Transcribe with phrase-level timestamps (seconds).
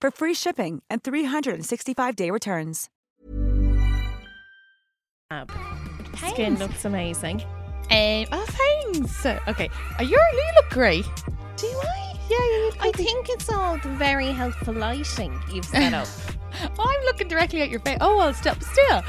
[0.00, 2.88] for free shipping and 365-day returns.
[5.28, 5.52] Fab.
[6.32, 7.42] Skin looks amazing.
[7.90, 9.26] Um, oh, thanks.
[9.26, 11.04] Okay, uh, you you look great.
[11.56, 12.18] Do I?
[12.28, 16.08] Yeah, you look I think it's all the very helpful lighting you've set up.
[16.78, 17.98] I'm looking directly at your face.
[18.00, 19.02] Oh, well, stop still.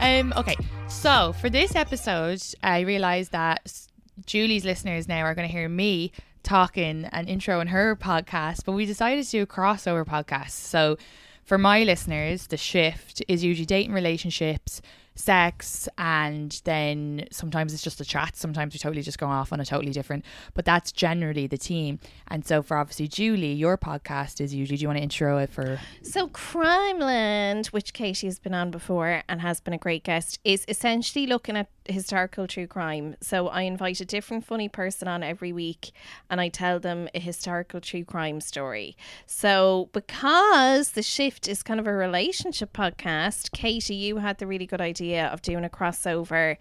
[0.00, 0.56] Um, okay,
[0.88, 3.88] so for this episode, I realised that
[4.26, 6.12] Julie's listeners now are going to hear me
[6.48, 10.52] talking and intro in her podcast, but we decided to do a crossover podcast.
[10.52, 10.96] So
[11.44, 14.80] for my listeners, the shift is usually dating relationships,
[15.18, 18.36] sex, and then sometimes it's just a chat.
[18.36, 21.98] Sometimes we totally just go off on a totally different, but that's generally the team.
[22.28, 25.50] And so for obviously Julie, your podcast is usually, do you want to intro it
[25.50, 30.38] for So, Crimeland, which Katie has been on before and has been a great guest,
[30.44, 33.16] is essentially looking at historical true crime.
[33.20, 35.90] So, I invite a different funny person on every week
[36.30, 38.96] and I tell them a historical true crime story.
[39.26, 44.66] So, because The Shift is kind of a relationship podcast, Katie, you had the really
[44.66, 46.56] good idea of doing a crossover.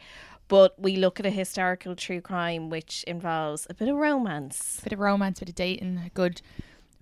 [0.48, 4.80] But we look at a historical true crime which involves a bit of romance.
[4.80, 6.42] a bit of romance, a bit of dating, a good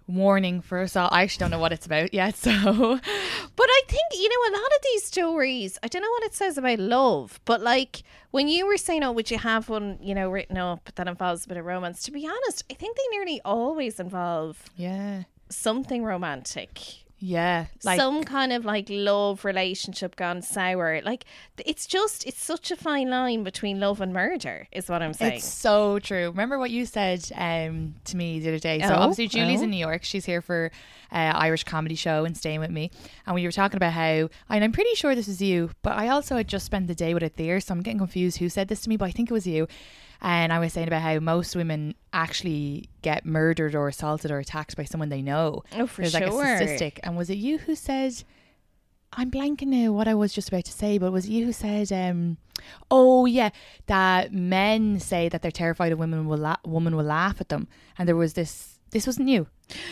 [0.07, 1.09] warning for us all.
[1.11, 4.57] I actually don't know what it's about yet, so But I think, you know, a
[4.57, 8.47] lot of these stories, I don't know what it says about love, but like when
[8.47, 11.47] you were saying, oh, would you have one, you know, written up that involves a
[11.47, 12.03] bit of romance?
[12.03, 17.04] To be honest, I think they nearly always involve yeah, something romantic.
[17.18, 21.02] Yeah, like some kind of like love relationship gone sour.
[21.03, 21.26] Like
[21.58, 25.36] it's just, it's such a fine line between love and murder, is what I'm saying.
[25.36, 26.28] It's so true.
[26.28, 28.80] Remember what you said um, to me the other day.
[28.81, 29.64] So Oh, obviously Julie's oh.
[29.64, 30.03] in New York.
[30.03, 30.72] She's here for
[31.12, 32.92] uh, Irish comedy show and staying with me.
[33.26, 36.09] And we were talking about how, and I'm pretty sure this was you, but I
[36.09, 38.68] also had just spent the day with it there, so I'm getting confused who said
[38.68, 39.68] this to me, but I think it was you.
[40.22, 44.76] And I was saying about how most women actually get murdered or assaulted or attacked
[44.76, 45.64] by someone they know.
[45.74, 47.00] Oh, for There's like a statistic.
[47.03, 48.24] And was it you who said?
[49.18, 51.53] I'm blanking now what I was just about to say, but was it you who
[51.53, 52.38] said, um,
[52.92, 53.50] "Oh yeah,
[53.86, 57.68] that men say that they're terrified a women will la- woman will laugh at them,"
[57.97, 58.75] and there was this.
[58.95, 59.47] This wasn't you.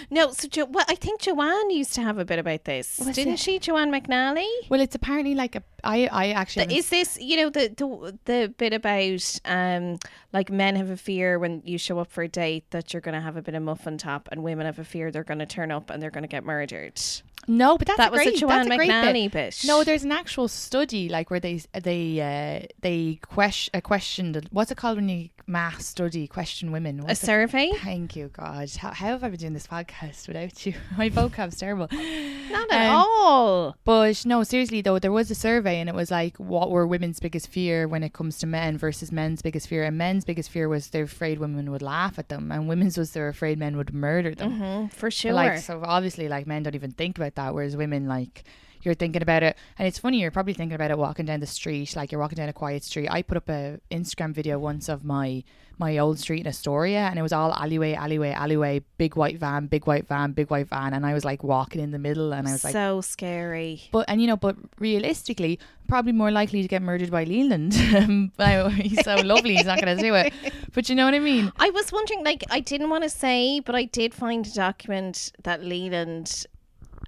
[0.09, 3.13] no, so jo- well, I think Joanne used to have a bit about this, Was
[3.17, 3.39] didn't it?
[3.39, 3.59] she?
[3.59, 4.47] Joanne McNally.
[4.69, 5.63] Well, it's apparently like a.
[5.83, 9.97] I I actually Is this you know the the the bit about um
[10.31, 13.15] like men have a fear when you show up for a date that you're going
[13.15, 15.45] to have a bit of muffin top, and women have a fear they're going to
[15.45, 17.01] turn up and they're going to get murdered.
[17.45, 19.53] no, but that's That a was a Joanne that's a great McNally bit.
[19.59, 19.65] bit.
[19.65, 24.71] No, there's an actual study like where they they uh, they question uh, questioned what's
[24.71, 27.69] it called when you mass study question women A it- survey?
[27.83, 28.69] Thank you, God.
[28.77, 30.73] How, how have I been doing this podcast without you?
[30.97, 31.87] My vocab's terrible.
[31.91, 33.75] Not at Um, all.
[33.83, 37.19] But no, seriously though, there was a survey and it was like, what were women's
[37.19, 39.83] biggest fear when it comes to men versus men's biggest fear?
[39.83, 43.11] And men's biggest fear was they're afraid women would laugh at them, and women's was
[43.11, 44.59] they're afraid men would murder them.
[44.59, 45.33] Mm, for But, sure.
[45.33, 48.43] Like, so obviously, like men don't even think about that, whereas women, like,
[48.85, 50.19] you're thinking about it, and it's funny.
[50.19, 52.83] You're probably thinking about it walking down the street, like you're walking down a quiet
[52.83, 53.09] street.
[53.09, 55.43] I put up a Instagram video once of my
[55.79, 59.67] my old street in Astoria, and it was all alleyway, alleyway, alleyway, big white van,
[59.67, 62.47] big white van, big white van, and I was like walking in the middle, and
[62.47, 63.81] I was like, so scary.
[63.91, 67.73] but and you know, but realistically, probably more likely to get murdered by Leland.
[68.69, 70.33] He's so lovely, he's not going to do it.
[70.73, 71.51] But you know what I mean?
[71.57, 75.31] I was wondering, like, I didn't want to say, but I did find a document
[75.43, 76.47] that Leland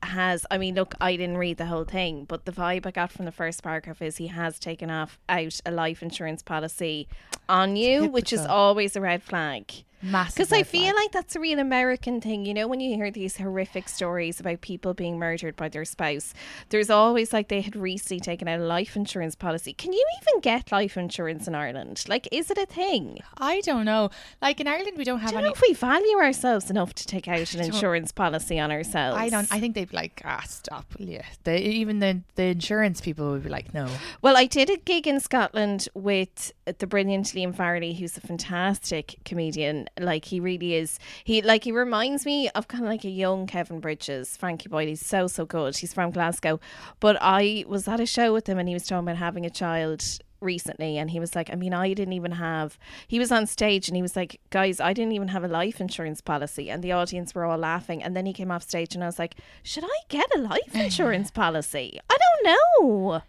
[0.04, 0.46] has.
[0.52, 3.26] I mean, look, I didn't read the whole thing, but the vibe I got from
[3.26, 7.08] the first paragraph is he has taken off out a life insurance policy
[7.48, 9.72] on you, which is always a red flag.
[10.06, 12.46] Massive Because I feel like that's a real American thing.
[12.46, 16.34] You know, when you hear these horrific stories about people being murdered by their spouse,
[16.69, 19.74] there's always like they had recently taken out a life insurance policy.
[19.74, 22.04] Can you even get life insurance in Ireland?
[22.07, 23.19] Like, is it a thing?
[23.38, 24.12] I don't know.
[24.42, 25.50] Like in Ireland, we don't have I don't any.
[25.50, 29.18] know if we value ourselves enough to take out an insurance policy on ourselves.
[29.18, 29.51] I don't.
[29.51, 30.86] I think they'd be like, ah, stop.
[31.00, 31.24] Yeah.
[31.44, 33.88] They, even the the insurance people would be like, no.
[34.22, 39.16] Well, I did a gig in Scotland with the brilliant Liam Farrelly, who's a fantastic
[39.26, 39.88] comedian.
[40.00, 41.00] Like he really is.
[41.24, 44.88] He like he reminds me of kind of like a young Kevin Bridges, Frankie Boyle.
[44.88, 45.78] He's so so good.
[45.78, 46.60] He's from Glasgow,
[47.00, 49.50] but I was at a show with him and he was talking about having a
[49.50, 50.04] child
[50.42, 52.78] recently and he was like I mean I didn't even have
[53.08, 55.82] he was on stage and he was like guys I didn't even have a life
[55.82, 59.04] insurance policy and the audience were all laughing and then he came off stage and
[59.04, 62.58] I was like should I get a life insurance policy I don't
[63.00, 63.22] know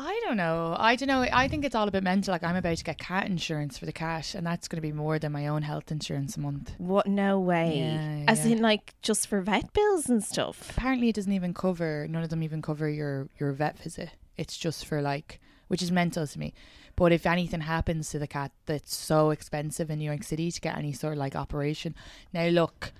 [0.00, 0.76] I don't know.
[0.78, 1.26] I don't know.
[1.32, 2.30] I think it's all a bit mental.
[2.32, 4.92] Like I'm about to get cat insurance for the cat, and that's going to be
[4.92, 6.72] more than my own health insurance a month.
[6.78, 7.08] What?
[7.08, 7.78] No way.
[7.78, 8.52] Yeah, As yeah.
[8.52, 10.70] in, like, just for vet bills and stuff.
[10.70, 12.06] Apparently, it doesn't even cover.
[12.08, 14.10] None of them even cover your your vet visit.
[14.36, 16.54] It's just for like, which is mental to me.
[16.94, 20.60] But if anything happens to the cat, that's so expensive in New York City to
[20.60, 21.96] get any sort of like operation.
[22.32, 22.92] Now, look,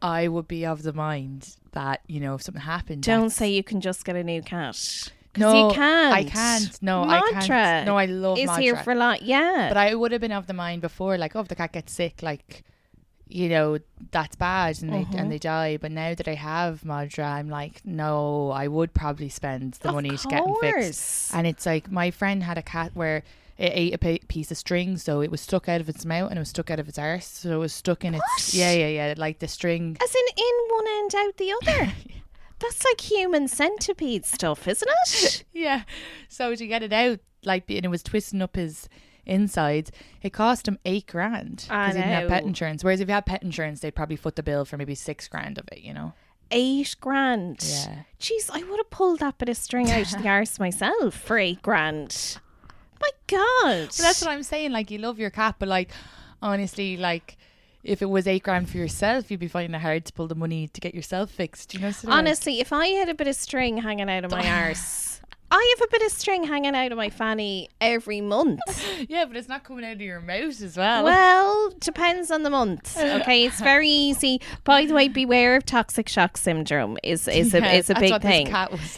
[0.00, 3.62] I would be of the mind that you know if something happened, Don't say you
[3.62, 5.12] can just get a new cat.
[5.36, 6.12] No, you can't.
[6.14, 6.82] I can't.
[6.82, 7.86] No, I can't.
[7.86, 8.84] No, I love Is here Mantra.
[8.84, 9.20] for life.
[9.22, 9.68] Yeah.
[9.68, 11.92] But I would have been of the mind before, like, oh, if the cat gets
[11.92, 12.64] sick, like,
[13.28, 13.78] you know,
[14.10, 15.16] that's bad and they Mm-hmm.
[15.18, 15.76] and they die.
[15.76, 19.94] But now that I have Madra, I'm like, no, I would probably spend the Of
[19.94, 21.32] money to get them fixed.
[21.32, 23.22] And it's like my friend had a cat where
[23.56, 26.38] it ate a piece of string, so it was stuck out of its mouth and
[26.38, 28.88] it was stuck out of its arse, so it was stuck in its yeah, yeah,
[28.88, 29.96] yeah, like the string.
[30.02, 31.92] As in, in one end, out the other.
[32.60, 35.44] That's like human centipede stuff, isn't it?
[35.52, 35.82] Yeah.
[36.28, 38.88] So to get it out, like, and it was twisting up his
[39.26, 39.90] insides,
[40.22, 42.82] it cost him eight grand because he didn't have pet insurance.
[42.84, 45.58] Whereas if you had pet insurance, they'd probably foot the bill for maybe six grand
[45.58, 46.12] of it, you know?
[46.50, 47.58] Eight grand.
[47.62, 48.02] Yeah.
[48.18, 51.38] Jeez, I would have pulled that bit of string out of the arse myself for
[51.38, 52.38] eight grand.
[53.00, 53.86] My God.
[53.86, 54.72] But that's what I'm saying.
[54.72, 55.90] Like, you love your cat, but like,
[56.42, 57.36] honestly, like,
[57.82, 60.34] if it was eight grand for yourself, you'd be finding it hard to pull the
[60.34, 61.74] money to get yourself fixed.
[61.74, 61.90] You know?
[61.90, 65.19] So Honestly, if I had a bit of string hanging out of my arse,
[65.50, 68.60] I have a bit of string hanging out of my fanny every month.
[69.08, 71.04] yeah, but it's not coming out of your mouth as well.
[71.04, 72.96] Well, depends on the month.
[72.96, 74.40] Okay, it's very easy.
[74.64, 76.98] By the way, beware of toxic shock syndrome.
[77.02, 78.54] is is a Yeah, is a big thing.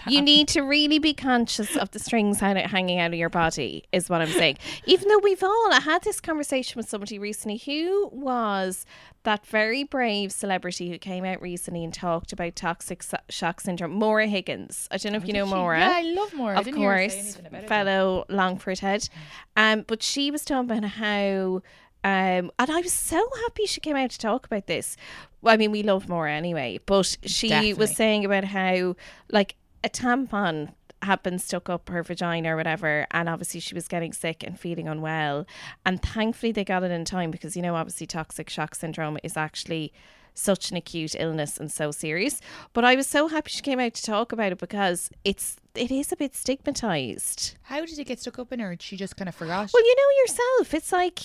[0.06, 3.84] You need to really be conscious of the strings hanging out of your body.
[3.92, 4.58] Is what I'm saying.
[4.84, 8.84] Even though we've all I had this conversation with somebody recently who was
[9.24, 13.92] that very brave celebrity who came out recently and talked about toxic shock syndrome.
[13.92, 14.88] Maura Higgins.
[14.90, 15.46] I don't know if you know?
[15.46, 15.78] Maura.
[15.78, 16.58] Yeah, I love Maura.
[16.58, 19.08] Of didn't hear her say course, about it, fellow Longford head.
[19.56, 21.62] Um, but she was talking about how.
[22.04, 24.96] Um, and I was so happy she came out to talk about this.
[25.40, 27.74] Well, I mean, we love Maura anyway, but she Definitely.
[27.74, 28.96] was saying about how,
[29.30, 29.54] like,
[29.84, 34.12] a tampon had been stuck up her vagina or whatever, and obviously she was getting
[34.12, 35.46] sick and feeling unwell.
[35.84, 39.36] And thankfully, they got it in time because, you know, obviously, toxic shock syndrome is
[39.36, 39.92] actually
[40.34, 42.40] such an acute illness and so serious.
[42.72, 45.90] But I was so happy she came out to talk about it because it's it
[45.90, 47.56] is a bit stigmatized.
[47.62, 48.76] How did it get stuck up in her?
[48.80, 49.70] She just kind of forgot.
[49.72, 50.74] Well, you know yourself.
[50.74, 51.18] It's like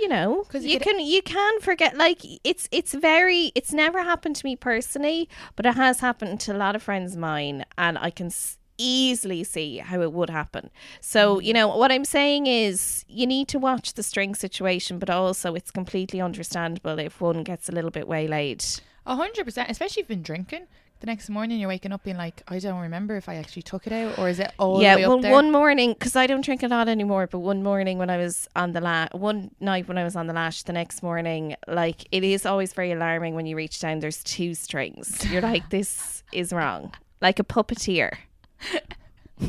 [0.00, 1.96] you know, 'Cause you you can you can forget.
[1.96, 6.52] Like it's it's very it's never happened to me personally, but it has happened to
[6.52, 8.30] a lot of friends of mine, and I can.
[8.76, 13.46] Easily see how it would happen so you know what i'm saying is you need
[13.48, 17.90] to watch the string situation but also it's completely understandable if one gets a little
[17.90, 18.64] bit waylaid
[19.06, 20.66] A hundred percent, especially if you've been drinking.
[21.00, 23.86] The next morning, you're waking up being like, I don't remember if I actually took
[23.86, 26.42] it out, or is it all yeah, the way well, one morning because I don't
[26.42, 27.26] drink a lot anymore.
[27.26, 30.26] But one morning when I was on the lash, one night when I was on
[30.26, 33.98] the lash, the next morning, like it is always very alarming when you reach down.
[33.98, 35.30] There's two strings.
[35.30, 36.94] You're like, this is wrong.
[37.20, 38.16] Like a puppeteer,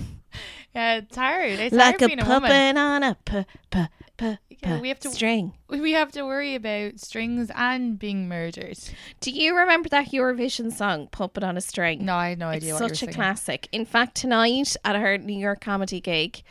[0.74, 1.51] yeah, it's hard.
[1.51, 2.41] It's like hard a a woman.
[2.41, 3.85] puppet on a p p
[4.17, 5.53] p Yeah, we have to- string.
[5.69, 8.77] We have to worry about strings and being murdered.
[9.21, 12.03] Do you remember that Eurovision song, "Puppet on a String"?
[12.05, 13.15] No, I had no It's idea were such a singing.
[13.15, 13.67] classic.
[13.71, 16.41] In fact, tonight at her New York comedy gig,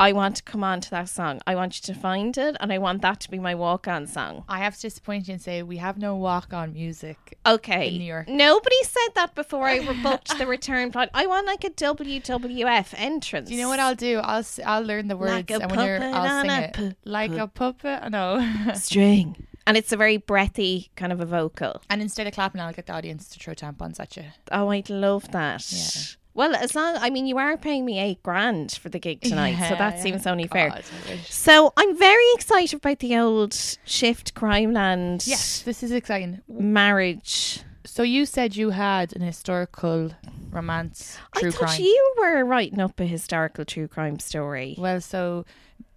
[0.00, 1.40] I want to come on to that song.
[1.46, 4.44] I want you to find it, and I want that to be my walk-on song.
[4.48, 7.38] I have to disappoint you and say we have no walk-on music.
[7.44, 7.88] Okay.
[7.88, 8.26] In New York.
[8.28, 11.10] Nobody said that before I booked the return flight.
[11.14, 13.48] I want like a WWF entrance.
[13.48, 14.18] Do you know what I'll do?
[14.18, 16.92] I'll s- I'll learn the words Like a and when you're, I'll sing it pu-
[17.04, 18.10] like pu- a puppet.
[18.10, 18.40] No.
[18.74, 19.46] string?
[19.66, 21.80] And it's a very breathy kind of a vocal.
[21.90, 24.24] and instead of clapping, I'll get the audience to throw tampons at you.
[24.50, 25.64] Oh, I'd love that.
[25.70, 26.02] Yeah.
[26.34, 29.56] Well, as long I mean, you are paying me eight grand for the gig tonight,
[29.68, 30.70] so that Yeah, seems only fair.
[30.70, 30.84] God.
[31.28, 36.40] So I'm very excited about the old Shift Crimeland Yes, this is exciting.
[36.48, 37.60] marriage.
[37.84, 40.12] So you said you had an historical
[40.50, 41.80] romance true I thought crime.
[41.82, 44.74] you were writing up a historical true crime story.
[44.78, 45.44] Well, so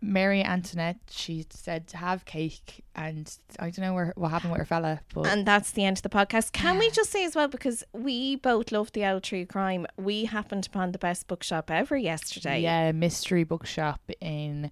[0.03, 4.59] Mary Antoinette, she said to have cake, and I don't know where, what happened with
[4.59, 6.51] her fella, but And that's the end of the podcast.
[6.51, 10.25] Can we just say as well, because we both love the old true crime, we
[10.25, 12.59] happened upon the best bookshop ever yesterday.
[12.59, 14.69] yeah, mystery bookshop in.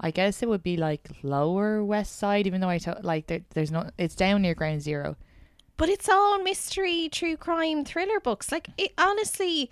[0.00, 3.40] I guess it would be like lower west side, even though I to, like there,
[3.54, 3.90] there's no.
[3.98, 5.16] It's down near Ground Zero.
[5.76, 8.52] But it's all mystery, true crime, thriller books.
[8.52, 9.70] Like it, honestly,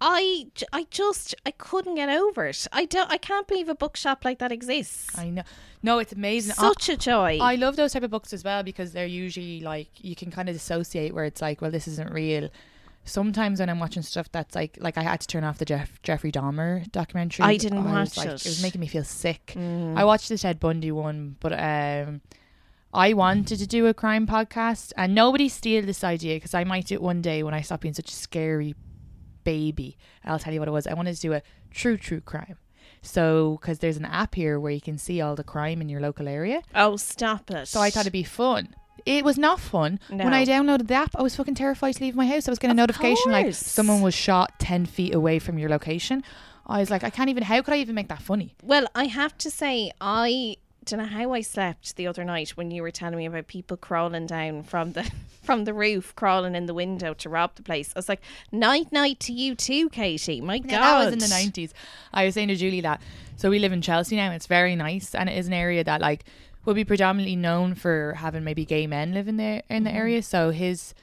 [0.00, 2.66] I, I just I couldn't get over it.
[2.72, 3.10] I don't.
[3.10, 5.18] I can't believe a bookshop like that exists.
[5.18, 5.42] I know.
[5.82, 6.52] No, it's amazing.
[6.52, 7.38] I- Such a joy.
[7.40, 10.48] I love those type of books as well because they're usually like you can kind
[10.48, 12.48] of dissociate where it's like, well, this isn't real.
[13.04, 16.00] Sometimes when I'm watching stuff that's like, like I had to turn off the Jeff
[16.02, 17.44] Jeffrey Dahmer documentary.
[17.44, 18.30] I didn't was watch like, it.
[18.32, 18.46] Mm.
[18.46, 19.54] It was making me feel sick.
[19.56, 22.20] I watched the Ted Bundy one, but um,
[22.92, 26.86] I wanted to do a crime podcast, and nobody steal this idea because I might
[26.86, 28.74] do it one day when I stop being such a scary
[29.52, 29.96] baby.
[30.24, 30.86] I'll tell you what it was.
[30.86, 32.56] I wanted to do a true true crime.
[33.02, 36.00] So, because there's an app here where you can see all the crime in your
[36.08, 36.62] local area.
[36.74, 37.68] oh, stop it.
[37.68, 38.74] So I thought it'd be fun.
[39.06, 40.00] It was not fun.
[40.10, 42.48] When I downloaded the app, I was fucking terrified to leave my house.
[42.48, 43.58] I was getting a Of notification like course.
[43.58, 46.22] someone was shot 10 feet away from your location.
[46.66, 48.54] I was like, I can't even, how could I even make that funny?
[48.62, 50.56] Well, I have to say, I
[50.88, 53.76] don't know how I slept the other night when you were telling me about people
[53.76, 55.10] crawling down from the
[55.42, 57.92] from the roof, crawling in the window to rob the place.
[57.94, 58.20] I was like,
[58.52, 60.40] night night to you too, Katie.
[60.40, 61.72] My Yeah, God, that was in the 90s.
[62.12, 63.00] I was saying to Julie that,
[63.36, 64.30] so we live in Chelsea now.
[64.32, 65.14] It's very nice.
[65.14, 66.24] And it is an area that like
[66.64, 69.98] will be predominantly known for having maybe gay men living there in the mm-hmm.
[69.98, 70.22] area.
[70.22, 70.94] So his,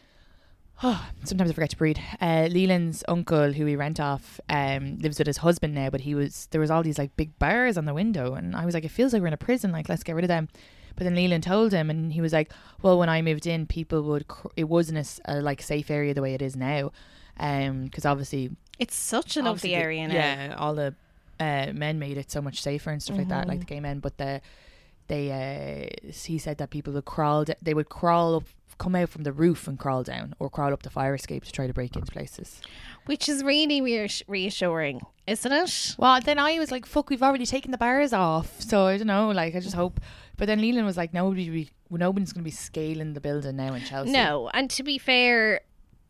[0.83, 1.97] oh, sometimes I forget to breathe.
[2.21, 5.89] Uh, Leland's uncle, who we rent off, um, lives with his husband now.
[5.89, 8.65] But he was there was all these like big bars on the window, and I
[8.65, 9.71] was like, it feels like we're in a prison.
[9.71, 10.49] Like let's get rid of them.
[10.97, 12.51] But then Leland told him, and he was like,
[12.81, 16.21] "Well, when I moved in, people would cr- it wasn't a like safe area the
[16.21, 16.91] way it is now,
[17.37, 20.13] um, because obviously It's such a lovely the- area now.
[20.13, 20.95] Yeah, all the
[21.37, 23.49] uh, men made it so much safer and stuff like that, Mm-hmm.
[23.49, 23.99] like the gay men.
[23.99, 24.39] But the
[25.07, 28.43] they uh, he said that people would crawl, d- they would crawl up,
[28.77, 31.51] come out from the roof and crawl down, or crawl up the fire escape to
[31.51, 32.61] try to break into places.
[33.05, 35.95] which is really reass- reassuring, isn't it?
[35.97, 39.07] Well, then I was like, "Fuck, we've already taken the bars off." So I don't
[39.07, 39.99] know, like I just hope.
[40.37, 43.73] But then Leland was like, "Nobody, be, nobody's going to be scaling the building now
[43.75, 45.61] in Chelsea." No, and to be fair,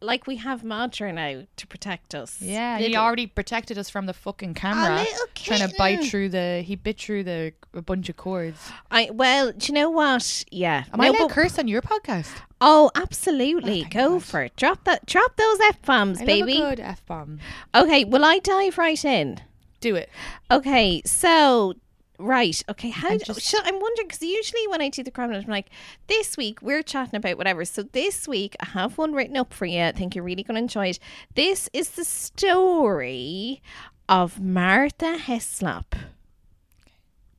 [0.01, 2.41] like we have Madra now to protect us.
[2.41, 4.99] Yeah, he already protected us from the fucking camera.
[4.99, 8.71] little Trying to bite through the, he bit through the a bunch of cords.
[8.89, 10.45] I well, do you know what?
[10.49, 10.85] Yeah.
[10.93, 12.31] Am I No, allowed to curse on your podcast?
[12.67, 13.79] Oh, absolutely.
[13.79, 14.23] Oh, thank Go God.
[14.23, 14.55] for it.
[14.55, 15.05] Drop that.
[15.05, 16.57] Drop those f bombs, baby.
[16.57, 17.39] good f bomb.
[17.75, 18.03] Okay.
[18.03, 19.39] Will I dive right in?
[19.81, 20.09] Do it.
[20.49, 21.01] Okay.
[21.05, 21.75] So.
[22.17, 22.59] Right.
[22.69, 22.89] Okay.
[22.89, 23.09] How?
[23.09, 25.69] D- just- should, I'm wondering because usually when I do the crime, I'm like,
[26.07, 27.65] this week we're chatting about whatever.
[27.65, 29.81] So this week I have one written up for you.
[29.83, 30.99] I think you're really going to enjoy it.
[31.35, 33.61] This is the story
[34.07, 35.93] of Martha Heslop.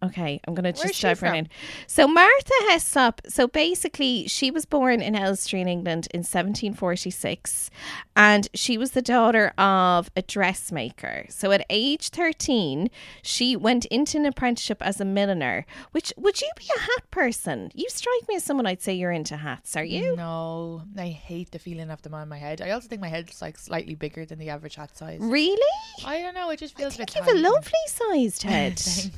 [0.06, 1.48] Okay, I'm going to just dive right in.
[1.86, 7.70] So Martha Heslop, so basically she was born in Elstree in England in 1746
[8.14, 11.26] and she was the daughter of a dressmaker.
[11.28, 12.90] So at age 13,
[13.22, 17.70] she went into an apprenticeship as a milliner, which would you be a hat person?
[17.74, 20.16] You strike me as someone I'd say you're into hats, are you?
[20.16, 22.62] No, I hate the feeling of them on my head.
[22.62, 25.18] I also think my head's like slightly bigger than the average hat size.
[25.20, 25.60] Really?
[26.04, 26.50] I don't know.
[26.50, 28.78] It just feels I a bit you've a lovely sized head.
[28.78, 29.10] Thanks.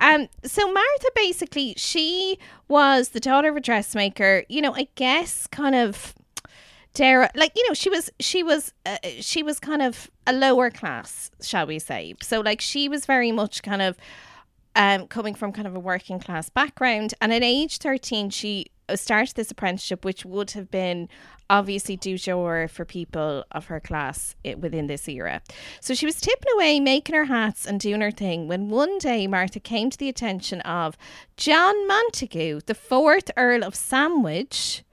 [0.00, 4.44] Um, so Martha basically, she was the daughter of a dressmaker.
[4.48, 6.14] You know, I guess kind of
[6.92, 10.70] dare like you know she was she was uh, she was kind of a lower
[10.70, 13.96] class shall we say so like she was very much kind of
[14.74, 18.96] um coming from kind of a working class background and at age 13 she Uh,
[18.96, 21.08] started this apprenticeship which would have been
[21.48, 25.42] obviously du jour for people of her class eh, within this era.
[25.80, 29.26] So she was tipping away making her hats and doing her thing when one day
[29.26, 30.96] martha came to the attention of
[31.36, 34.84] john montagu the fourth earl of sandwich.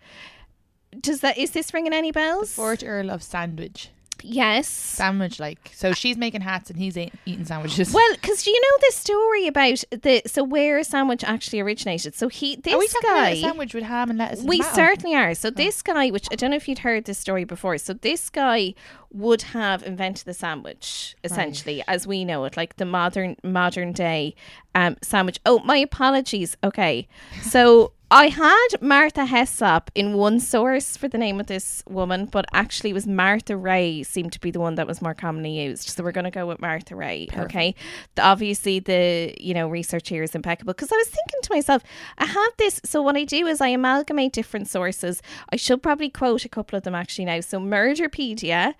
[1.00, 2.54] Does that is this ringing any bells?
[2.54, 3.90] Fourth Earl of Sandwich.
[4.24, 5.72] Yes Sandwich, like.
[5.74, 7.94] So she's making hats and he's a- eating sandwiches.
[7.94, 12.16] Well, because you know the story about the so where a sandwich actually originated.
[12.16, 13.18] So he this Are we talking guy.
[13.30, 14.44] about a sandwich with ham and lettuce?
[14.44, 15.34] we certainly are.
[15.36, 17.78] So this guy, which I don't know if you'd heard this story before.
[17.78, 18.74] So this guy
[19.14, 24.36] would have invented the sandwich essentially, as we know it, like the modern modern day
[24.76, 25.40] um, sandwich.
[25.46, 26.58] Oh, my apologies.
[26.64, 27.08] Okay,
[27.42, 32.46] so I had Martha Hessop in one source for the name of this woman, but
[32.54, 35.90] actually it was Martha Ray seemed to be the one that was more commonly used.
[35.90, 37.28] So we're going to go with Martha Ray.
[37.38, 37.76] Okay.
[38.16, 41.84] The, obviously the, you know, research here is impeccable because I was thinking to myself,
[42.18, 42.80] I have this.
[42.86, 45.22] So what I do is I amalgamate different sources.
[45.50, 47.42] I should probably quote a couple of them actually now.
[47.42, 48.76] So Murderpedia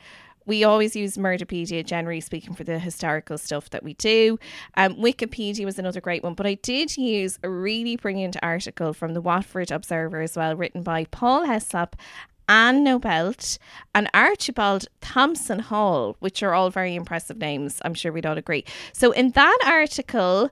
[0.48, 4.40] we always use Murderpedia, generally speaking, for the historical stuff that we do.
[4.76, 9.14] Um, Wikipedia was another great one, but I did use a really brilliant article from
[9.14, 11.94] the Watford Observer as well, written by Paul Heslop
[12.50, 13.58] Anne Nobelt
[13.94, 17.82] and Archibald Thompson Hall, which are all very impressive names.
[17.84, 18.64] I'm sure we'd all agree.
[18.94, 20.50] So, in that article,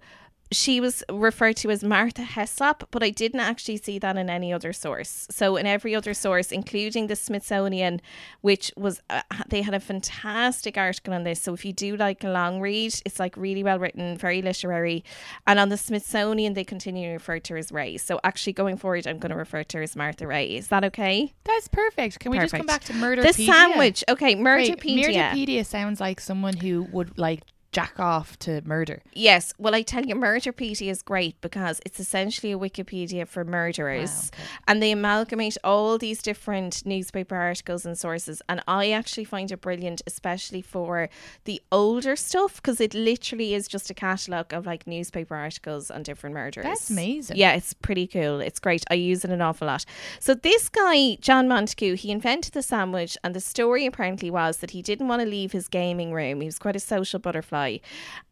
[0.51, 4.53] she was referred to as Martha Hessop, but I didn't actually see that in any
[4.53, 5.27] other source.
[5.31, 8.01] So, in every other source, including the Smithsonian,
[8.41, 11.41] which was, uh, they had a fantastic article on this.
[11.41, 15.03] So, if you do like a long read, it's like really well written, very literary.
[15.47, 17.97] And on the Smithsonian, they continue to refer to her as Ray.
[17.97, 20.55] So, actually, going forward, I'm going to refer to her as Martha Ray.
[20.55, 21.33] Is that okay?
[21.43, 22.19] That's perfect.
[22.19, 23.23] Can we just come back to murder?
[23.23, 24.03] The sandwich.
[24.07, 25.31] Okay, Murderpedia.
[25.31, 27.41] Murderpedia sounds like someone who would like
[27.75, 29.01] jack off to murder.
[29.13, 34.31] Yes, well, I tell you, Murderpedia is great because it's essentially a Wikipedia for murderers,
[34.31, 34.49] Wow, okay.
[34.69, 38.41] and they amalgamate all these different newspaper articles and sources.
[38.47, 41.09] And I actually find it brilliant, especially for
[41.43, 46.03] the older stuff, because it literally is just a catalogue of like newspaper articles on
[46.03, 46.63] different murders.
[46.63, 47.35] That's amazing.
[47.35, 48.39] Yeah, it's pretty cool.
[48.39, 48.85] It's great.
[48.89, 49.83] I use it an awful lot.
[50.21, 54.71] So this guy, John Montagu, he invented the sandwich, and the story apparently was that
[54.71, 56.39] he didn't want to leave his gaming room.
[56.39, 57.64] He was quite a social butterfly,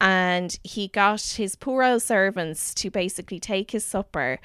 [0.01, 4.39] and he got his poor old servants to basically take his supper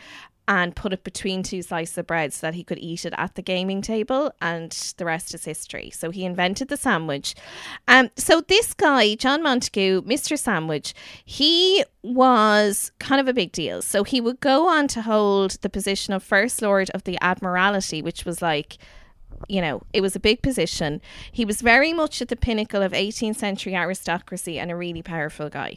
[0.48, 3.34] and put it between two slices of bread so that he could eat it at
[3.34, 5.90] the gaming table and the rest is history.
[5.90, 7.34] So he invented the sandwich.
[7.86, 10.38] Um so this guy, John Montagu, Mr.
[10.38, 13.82] Sandwich, he was kind of a big deal.
[13.82, 18.00] So he would go on to hold the position of First Lord of the Admiralty,
[18.00, 18.78] which was like
[19.48, 21.00] you know, it was a big position.
[21.30, 25.48] He was very much at the pinnacle of 18th century aristocracy and a really powerful
[25.48, 25.76] guy.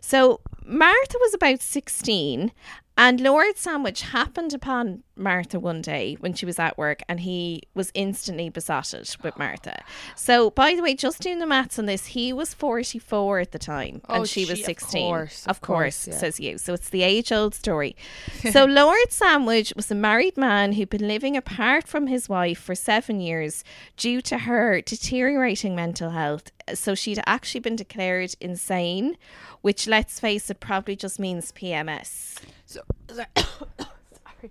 [0.00, 2.52] So Martha was about 16
[2.96, 7.62] and Lord Sandwich happened upon Martha one day when she was at work and he
[7.74, 9.82] was instantly besotted with Martha.
[10.16, 13.58] So, by the way, just doing the maths on this, he was 44 at the
[13.58, 15.02] time Oh, and she was she- of 16.
[15.10, 16.18] course, of of course, course, yeah.
[16.18, 16.58] says you.
[16.58, 17.96] So, it's the age old story.
[18.52, 22.74] so, Lord Sandwich was a married man who'd been living apart from his wife for
[22.74, 23.64] seven years
[23.96, 26.50] due to her deteriorating mental health.
[26.74, 29.16] So, she'd actually been declared insane,
[29.62, 32.38] which, let's face it, probably just means PMS.
[32.72, 32.80] So,
[33.10, 33.26] sorry.
[33.36, 34.50] sorry.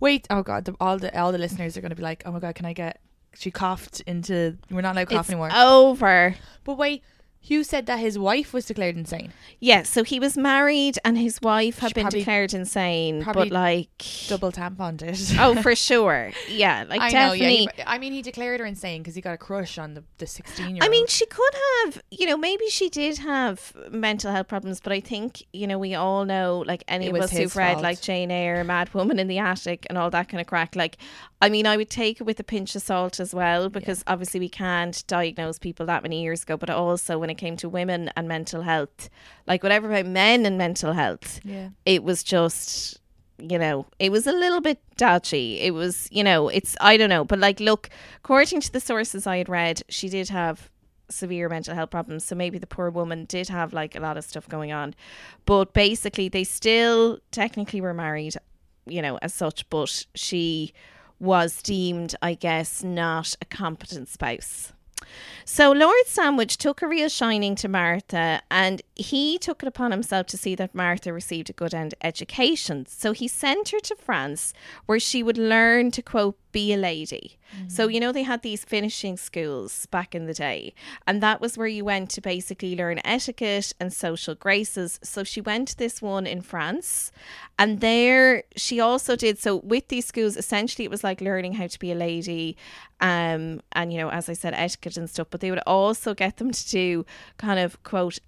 [0.00, 0.26] Wait.
[0.30, 0.64] Oh god.
[0.64, 2.66] The, all the all the listeners are going to be like, "Oh my god, can
[2.66, 3.00] I get?"
[3.34, 4.56] She coughed into.
[4.70, 5.50] We're not allowed to cough It's anymore.
[5.54, 6.34] over.
[6.64, 7.02] but wait,
[7.48, 9.32] Hugh said that his wife was declared insane.
[9.58, 13.50] Yeah, so he was married and his wife had She been probably- declared insane, but
[13.50, 15.18] like Double tamponed it.
[15.38, 17.12] oh, for sure, yeah, like I know.
[17.34, 17.38] definitely.
[17.64, 17.70] Yeah.
[17.76, 20.26] He, I mean, he declared her insane because he got a crush on the the
[20.26, 20.82] sixteen year.
[20.82, 20.84] Old.
[20.84, 24.92] I mean, she could have, you know, maybe she did have mental health problems, but
[24.92, 27.82] I think, you know, we all know, like any of us who've read fault.
[27.82, 30.76] like Jane Eyre, Mad Woman in the Attic, and all that kind of crack.
[30.76, 30.98] Like,
[31.40, 34.40] I mean, I would take it with a pinch of salt as well, because obviously
[34.40, 38.10] we can't diagnose people that many years ago, but also when it came to women
[38.16, 39.08] and mental health,
[39.46, 41.70] like whatever about men and mental health, Yeah.
[41.86, 43.00] it was just
[43.40, 45.60] you know, it was a little bit dodgy.
[45.60, 49.28] It was, you know, it's I don't know, but like look, according to the sources
[49.28, 50.68] I had read, she did have
[51.08, 52.24] severe mental health problems.
[52.24, 54.94] So maybe the poor woman did have like a lot of stuff going on.
[55.46, 58.34] But basically they still technically were married,
[58.86, 60.72] you know, as such, but she
[61.20, 64.72] was deemed, I guess, not a competent spouse.
[65.44, 70.26] So Lord Sandwich took a real shining to Martha and he took it upon himself
[70.26, 72.84] to see that Martha received a good end education.
[72.86, 74.52] So he sent her to France
[74.86, 77.38] where she would learn to quote be a lady.
[77.66, 80.74] So you know they had these finishing schools back in the day
[81.06, 84.98] and that was where you went to basically learn etiquette and social graces.
[85.02, 87.10] So she went to this one in France
[87.58, 91.66] and there she also did so with these schools essentially it was like learning how
[91.66, 92.56] to be a lady
[93.00, 96.36] um and you know as I said etiquette and stuff but they would also get
[96.36, 97.06] them to do
[97.38, 98.18] kind of quote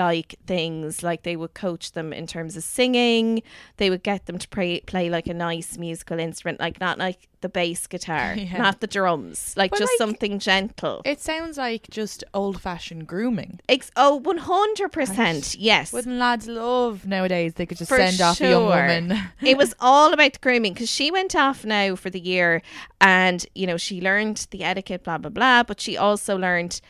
[0.00, 3.42] ladylike things like they would coach them in terms of singing
[3.76, 7.28] they would get them to play play like a nice musical instrument like not like
[7.42, 8.58] the bass guitar Yeah.
[8.58, 13.06] not the drums like But, just like, something gentle It sounds like just old fashioned
[13.06, 13.60] grooming.
[13.68, 17.54] Ex- oh 100% yes Wouldn't lads love nowadays?
[17.54, 19.18] They could just For send off a young woman.
[19.42, 22.62] it was all about the grooming because she went off now for the year
[23.00, 26.80] and you know she learned the etiquette blah blah blah but she also learned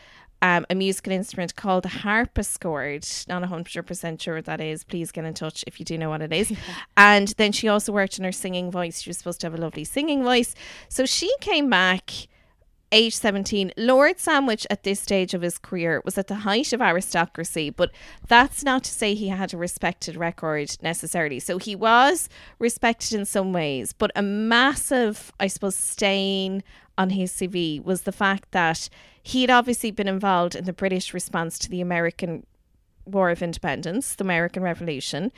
[0.41, 3.05] um, a musical instrument called the harpsichord.
[3.27, 4.83] Not 100% sure what that is.
[4.83, 6.51] Please get in touch if you do know what it is.
[6.97, 9.01] and then she also worked in her singing voice.
[9.01, 10.55] She was supposed to have a lovely singing voice.
[10.89, 12.27] So she came back
[12.91, 16.81] age 17, Lord Sandwich at this stage of his career was at the height of
[16.81, 17.91] aristocracy, but
[18.27, 21.39] that's not to say he had a respected record necessarily.
[21.39, 26.63] So he was respected in some ways, but a massive, I suppose, stain
[26.97, 28.89] on his CV was the fact that
[29.23, 32.45] he had obviously been involved in the British response to the American
[33.05, 35.31] War of Independence, the American Revolution.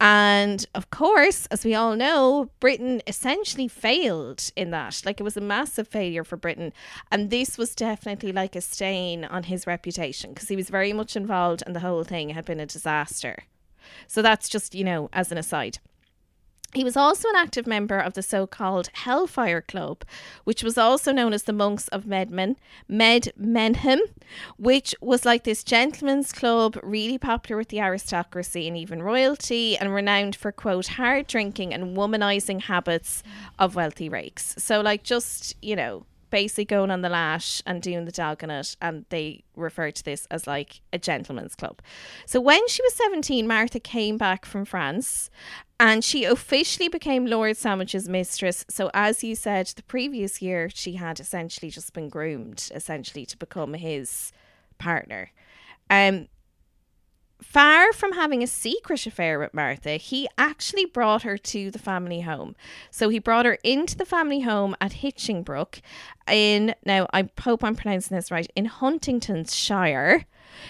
[0.00, 5.02] And of course, as we all know, Britain essentially failed in that.
[5.04, 6.72] Like it was a massive failure for Britain.
[7.10, 11.16] And this was definitely like a stain on his reputation because he was very much
[11.16, 13.44] involved and the whole thing had been a disaster.
[14.06, 15.78] So that's just, you know, as an aside.
[16.72, 20.04] He was also an active member of the so called Hellfire Club,
[20.44, 22.56] which was also known as the Monks of Medmen,
[22.88, 23.98] Med Menhem,
[24.56, 29.92] which was like this gentleman's club, really popular with the aristocracy and even royalty, and
[29.92, 33.22] renowned for, quote, hard drinking and womanizing habits
[33.58, 34.54] of wealthy rakes.
[34.58, 39.04] So, like, just, you know, basically going on the lash and doing the dalgonut and
[39.08, 41.82] they refer to this as like a gentleman's club.
[42.24, 45.28] So when she was 17, Martha came back from France
[45.80, 48.66] and she officially became Lord Sandwich's mistress.
[48.68, 53.36] So as you said, the previous year she had essentially just been groomed essentially to
[53.36, 54.30] become his
[54.78, 55.32] partner.
[55.88, 56.28] Um
[57.42, 62.20] Far from having a secret affair with Martha, he actually brought her to the family
[62.20, 62.54] home.
[62.90, 65.80] So he brought her into the family home at Hitchingbrook
[66.28, 70.26] in, now I hope I'm pronouncing this right, in Huntington's Shire.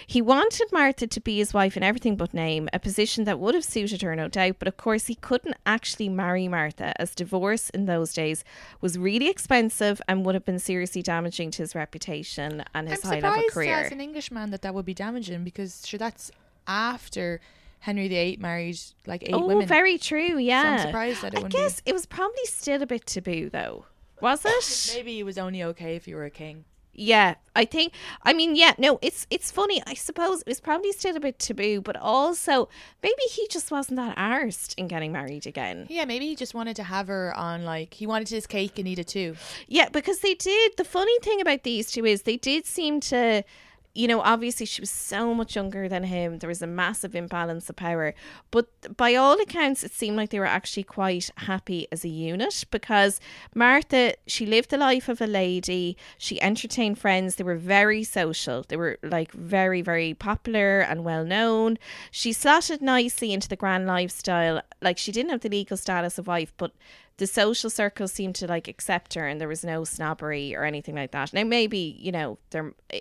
[0.06, 3.54] He wanted Martha to be his wife in everything but name, a position that would
[3.54, 7.70] have suited her, no doubt, but of course he couldn't actually marry Martha, as divorce
[7.70, 8.44] in those days
[8.80, 13.22] was really expensive and would have been seriously damaging to his reputation and his I'm
[13.22, 13.74] high level career.
[13.74, 16.30] as an Englishman that that would be damaging because sure that's
[16.66, 17.40] after
[17.80, 19.64] Henry VIII married like eight oh, women.
[19.64, 20.38] Oh, very true.
[20.38, 22.86] Yeah, so I'm surprised that it I wouldn't be- guess it was probably still a
[22.86, 23.86] bit taboo, though.
[24.20, 24.94] Was it?
[24.94, 26.64] Maybe it was only okay if you were a king.
[27.00, 27.94] Yeah, I think.
[28.24, 29.82] I mean, yeah, no, it's it's funny.
[29.86, 32.68] I suppose it was probably still a bit taboo, but also
[33.02, 35.86] maybe he just wasn't that arsed in getting married again.
[35.88, 38.86] Yeah, maybe he just wanted to have her on like he wanted his cake and
[38.86, 39.34] eat it too.
[39.66, 40.76] Yeah, because they did.
[40.76, 43.44] The funny thing about these two is they did seem to.
[43.92, 46.38] You know, obviously she was so much younger than him.
[46.38, 48.14] There was a massive imbalance of power.
[48.50, 52.64] But by all accounts, it seemed like they were actually quite happy as a unit
[52.70, 53.20] because
[53.54, 55.96] Martha, she lived the life of a lady.
[56.18, 57.34] She entertained friends.
[57.34, 58.64] They were very social.
[58.68, 61.76] They were like very, very popular and well known.
[62.12, 64.62] She slotted nicely into the grand lifestyle.
[64.80, 66.72] Like she didn't have the legal status of wife, but
[67.20, 70.94] the social circles seemed to like accept her and there was no snobbery or anything
[70.94, 71.34] like that.
[71.34, 73.00] Now maybe, you know, there eh,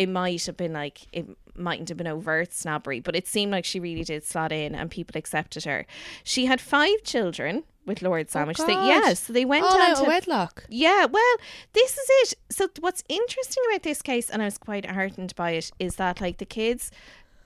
[0.00, 3.64] it, might have been like it mightn't have been overt snobbery, but it seemed like
[3.64, 5.86] she really did slot in and people accepted her.
[6.24, 8.58] She had five children with Lord oh, Sandwich.
[8.58, 8.86] they, God.
[8.86, 10.64] yeah, so they went All on out to of wedlock.
[10.68, 11.36] yeah, well,
[11.72, 12.34] this is it.
[12.50, 16.20] So what's interesting about this case, and I was quite heartened by it, is that
[16.20, 16.90] like the kids,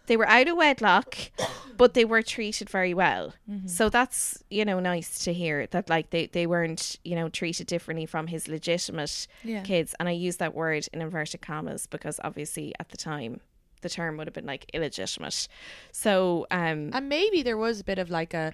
[0.07, 1.17] they were out of wedlock,
[1.77, 3.35] but they were treated very well.
[3.51, 3.67] Mm-hmm.
[3.69, 7.67] So that's you know nice to hear that like they they weren't you know treated
[7.67, 9.63] differently from his legitimate Yeah.
[9.63, 13.41] kids, and I use that word in inverted commas because obviously at the time
[13.83, 15.49] the term would have been like illegitimate.
[15.93, 18.53] So um And maybe there was a bit of like a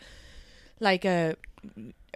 [0.81, 1.37] like a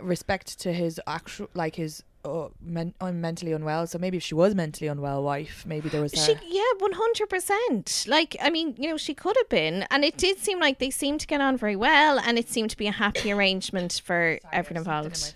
[0.02, 3.86] respect to his actual like his uh, men- uh, mentally unwell.
[3.86, 6.92] So maybe if she was mentally unwell wife, maybe there was a, She, yeah, one
[6.92, 8.06] hundred percent.
[8.08, 10.90] Like, I mean, you know, she could have been, and it did seem like they
[10.90, 14.38] seemed to get on very well, and it seemed to be a happy arrangement for
[14.52, 15.34] everyone something in involved.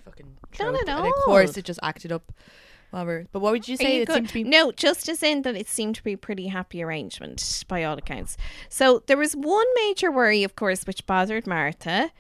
[0.61, 2.33] Not at And of course, it just acted up.
[2.91, 3.97] We're, but what would you say?
[3.97, 6.19] you It seemed to be No, just as in that it seemed to be a
[6.19, 8.39] pretty happy arrangement by all accounts.
[8.71, 12.13] So there was one major worry, of course, which bothered Martha.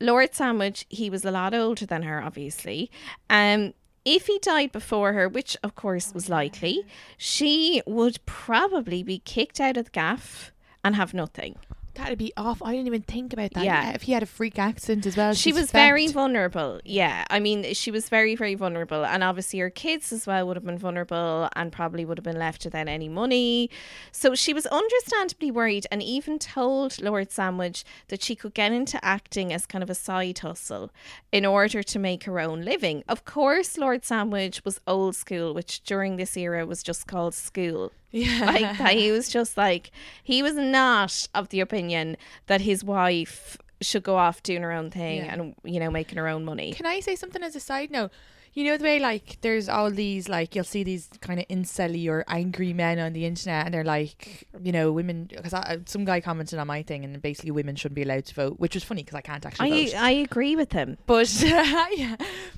[0.00, 2.90] Lord Sandwich, he was a lot older than her, obviously.
[3.28, 6.84] Um, if he died before her, which of course was likely,
[7.16, 10.52] she would probably be kicked out of the gaff
[10.84, 11.56] and have nothing.
[11.94, 12.62] That'd be off.
[12.62, 13.64] I didn't even think about that.
[13.64, 13.92] Yeah.
[13.92, 15.32] if he had a freak accent as well.
[15.34, 16.80] she was very vulnerable.
[16.84, 20.56] Yeah, I mean, she was very, very vulnerable, and obviously her kids as well would
[20.56, 23.70] have been vulnerable, and probably would have been left without any money.
[24.12, 29.02] So she was understandably worried, and even told Lord Sandwich that she could get into
[29.04, 30.90] acting as kind of a side hustle
[31.32, 33.04] in order to make her own living.
[33.08, 37.92] Of course, Lord Sandwich was old school, which during this era was just called school.
[38.14, 38.44] Yeah.
[38.46, 39.90] like that he was just like
[40.22, 44.90] he was not of the opinion that his wife should go off doing her own
[44.90, 45.32] thing Yeah.
[45.34, 48.12] and you know making her own money Can I say something as a side note?
[48.56, 52.08] You know the way like there's all these like you'll see these kind of incelly
[52.08, 55.24] or angry men on the internet, and they're like, you know, women.
[55.28, 55.52] Because
[55.86, 58.74] some guy commented on my thing, and basically women shouldn't be allowed to vote, which
[58.76, 59.94] was funny because I can't actually I vote.
[59.96, 60.98] I agree with him.
[61.06, 62.14] But yeah,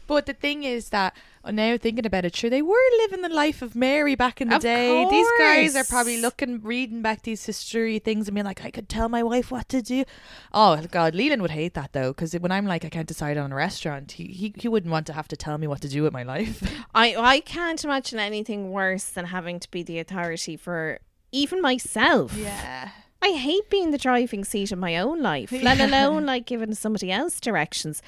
[0.06, 1.16] but the thing is that
[1.46, 4.48] Oh, now thinking about it, sure they were living the life of Mary back in
[4.48, 5.06] the Of day.
[5.08, 8.88] These guys are probably looking, reading back these history things and being like, I could
[8.88, 10.04] tell my wife what to do.
[10.52, 13.52] Oh God, Leland would hate that though, because when I'm like, I can't decide on
[13.52, 16.02] a restaurant, he, he he wouldn't want to have to tell me what to do
[16.02, 16.62] with my life.
[16.94, 20.98] I I can't imagine anything worse than having to be the authority for
[21.30, 22.34] even myself.
[22.36, 22.90] yeah.
[23.26, 27.10] I hate being the driving seat of my own life, let alone like giving somebody
[27.10, 28.00] else directions.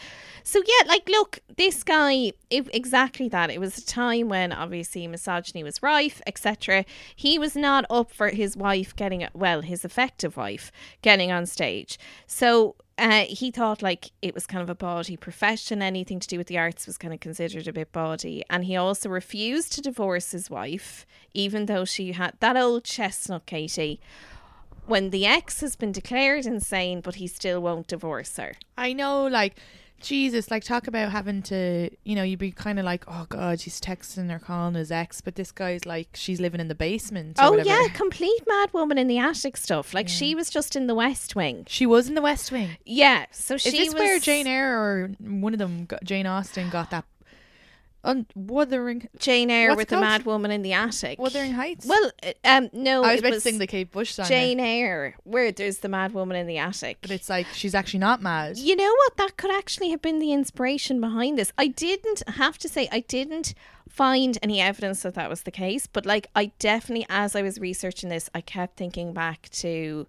[0.45, 3.51] So yeah, like look, this guy, if exactly that.
[3.51, 6.85] It was a time when obviously misogyny was rife, etc.
[7.17, 10.71] He was not up for his wife getting well, his effective wife
[11.03, 11.99] getting on stage.
[12.29, 15.83] So uh, he thought like it was kind of a bawdy profession.
[15.83, 18.45] Anything to do with the arts was kind of considered a bit bawdy.
[18.49, 21.05] And he also refused to divorce his wife,
[21.35, 24.01] even though she had that old chestnut, Katie.
[24.89, 28.55] When the ex has been declared insane, but he still won't divorce her.
[28.77, 29.59] I know, like.
[30.01, 33.59] Jesus, like talk about having to, you know, you'd be kind of like, oh God,
[33.59, 37.37] she's texting or calling his ex, but this guy's like, she's living in the basement.
[37.37, 37.69] or Oh whatever.
[37.69, 39.93] yeah, complete mad woman in the attic stuff.
[39.93, 41.65] Like she was just in the West Wing.
[41.69, 42.77] She was in the West Wing.
[42.87, 46.29] Yeah, so she Is this was where Jane Eyre or one of them, got, Jane
[46.29, 47.05] Austen, got that
[48.09, 50.05] un- Wuthering Jane Eyre What's with it the called?
[50.07, 51.19] mad woman in the attic.
[51.21, 51.87] Wuthering Heights?
[51.87, 54.27] Well, uh, um, no, I was it about was to sing the Kate Bush song.
[54.27, 56.99] Jane Eyre, where there's the mad woman in the attic.
[57.01, 58.59] but it's like she's actually not mad.
[58.59, 59.17] You know what?
[59.19, 61.53] That could actually have been the inspiration behind this.
[61.57, 63.55] I didn't have to say I didn't
[63.89, 67.59] find any evidence that that was the case, but like I definitely, as I was
[67.59, 70.07] researching this, I kept thinking back to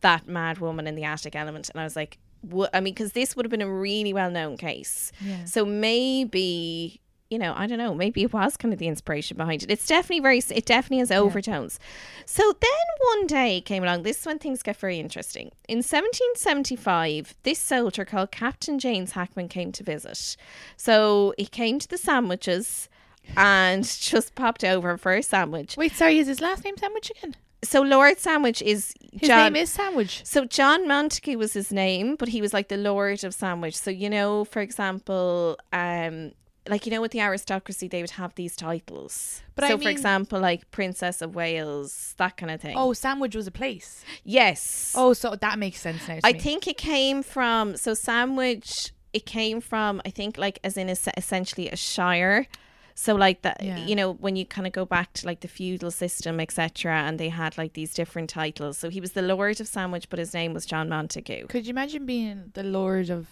[0.00, 3.12] that mad woman in the attic element, and I was like, wha- I mean, because
[3.12, 5.12] this would have been a really well known case.
[5.20, 5.44] Yeah.
[5.44, 7.00] So maybe.
[7.32, 7.94] You know, I don't know.
[7.94, 9.70] Maybe it was kind of the inspiration behind it.
[9.70, 10.38] It's definitely very.
[10.50, 11.80] It definitely has overtones.
[12.26, 14.02] So then one day came along.
[14.02, 15.50] This is when things get very interesting.
[15.66, 20.36] In 1775, this soldier called Captain James Hackman came to visit.
[20.76, 22.88] So he came to the sandwiches
[23.36, 25.76] and just popped over for a sandwich.
[25.76, 27.34] Wait, sorry, is his last name Sandwich again?
[27.64, 29.52] So Lord Sandwich is His John.
[29.52, 30.22] name is Sandwich.
[30.24, 33.76] so John Montagu was his name, but he was like the Lord of Sandwich.
[33.78, 36.32] So you know, for example, um,
[36.68, 39.42] like you know, with the aristocracy, they would have these titles.
[39.54, 42.76] But I so, for example, like Princess of Wales, that kind of thing.
[42.76, 44.04] Oh, Sandwich was a place.
[44.24, 44.92] yes.
[44.96, 46.18] Oh, so that makes sense now.
[46.24, 46.38] I me.
[46.38, 48.92] think it came from so sandwich.
[49.12, 52.46] It came from I think like as in es- essentially a shire.
[52.94, 53.78] So like that, Yeah.
[53.86, 57.18] you know, when you kind of go back to like the feudal system, etc., and
[57.18, 58.76] they had like these different titles.
[58.76, 61.48] So he was the Lord of Sandwich, but his name was John Montagu.
[61.48, 63.28] Could you imagine being the Lord of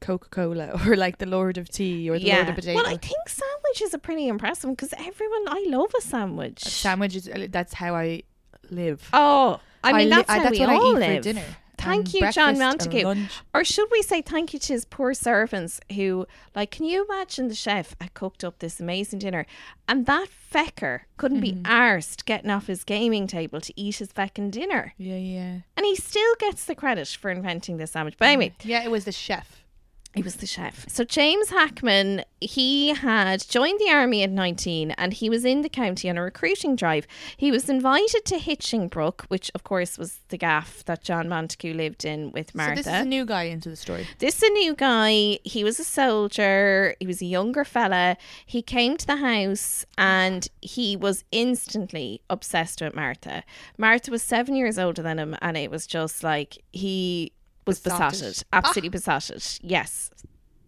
[0.00, 2.74] Coca Cola or like the Lord of Tea or the Lord of Potato?
[2.76, 6.60] Well, I think sandwich is a pretty impressive because everyone I love a sandwich.
[6.60, 8.22] Sandwich is uh, that's how I
[8.70, 9.08] live.
[9.12, 11.16] Oh, I mean li- that's uh, how that's we what all I eat live.
[11.18, 11.44] for dinner.
[11.78, 13.26] Thank you, John Montagu.
[13.54, 17.48] Or should we say thank you to his poor servants who, like, can you imagine
[17.48, 19.46] the chef had cooked up this amazing dinner
[19.88, 21.62] and that fecker couldn't Mm-hmm.
[21.62, 24.92] be arsed getting off his gaming table to eat his feckin' dinner?
[24.98, 25.60] Yeah, yeah.
[25.74, 28.16] And he still gets the credit for inventing this sandwich.
[28.18, 28.68] But anyway, mm-hmm.
[28.68, 29.59] Yeah, it was the chef.
[30.14, 30.86] He was the chef.
[30.88, 35.68] So James Hackman, he had joined the army at 19 and he was in the
[35.68, 37.06] county on a recruiting drive.
[37.36, 42.04] He was invited to Hitchingbrook, which of course was the gaff that John Montagu lived
[42.04, 42.82] in with Martha.
[42.82, 44.08] So this is a new guy into the story.
[44.18, 45.38] This is a new guy.
[45.44, 46.96] He was a soldier.
[46.98, 48.16] He was a younger fella.
[48.44, 53.44] He came to the house and he was instantly obsessed with Martha.
[53.78, 57.32] Martha was seven years older than him, and it was just like he
[57.66, 58.20] was Besotted.
[58.20, 58.44] besotted.
[58.52, 59.44] Absolutely besotted.
[59.62, 60.10] Yes.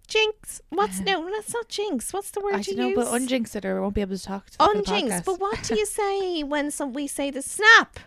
[0.08, 0.60] Jinx.
[0.70, 1.30] What's no?
[1.30, 2.12] That's not jinx.
[2.12, 2.96] What's the word I you don't know, use?
[2.96, 5.24] but unjinx it or I won't be able to talk to Unjinx.
[5.24, 7.98] But what do you say when some we say the snap?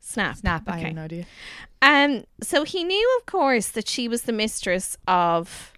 [0.00, 0.36] Snap.
[0.36, 1.24] Snap, I have no idea.
[1.80, 5.72] Um, so he knew, of course, that she was the mistress of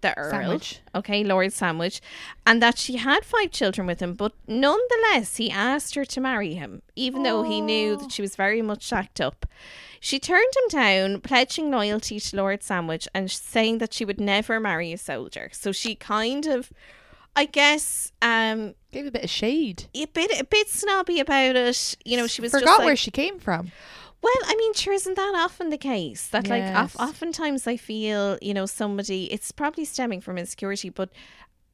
[0.00, 0.80] the Earl, Sandwich.
[0.94, 2.00] okay, Lord Sandwich,
[2.46, 4.14] and that she had five children with him.
[4.14, 8.36] But nonetheless, he asked her to marry him, even though he knew that she was
[8.36, 9.46] very much shacked up.
[10.00, 14.60] She turned him down, pledging loyalty to Lord Sandwich and saying that she would never
[14.60, 15.50] marry a soldier.
[15.52, 16.70] So she kind of,
[17.34, 19.84] I guess, um, Gave a bit of shade.
[19.94, 21.96] a bit a bit snobby about it.
[22.04, 23.72] You know, she was Forgot just like, where she came from.
[24.22, 26.28] Well, I mean, sure, isn't that often the case?
[26.28, 26.94] That, like, Yes.
[26.94, 31.10] of, oftentimes I feel, you know, somebody, it's probably stemming from insecurity, but,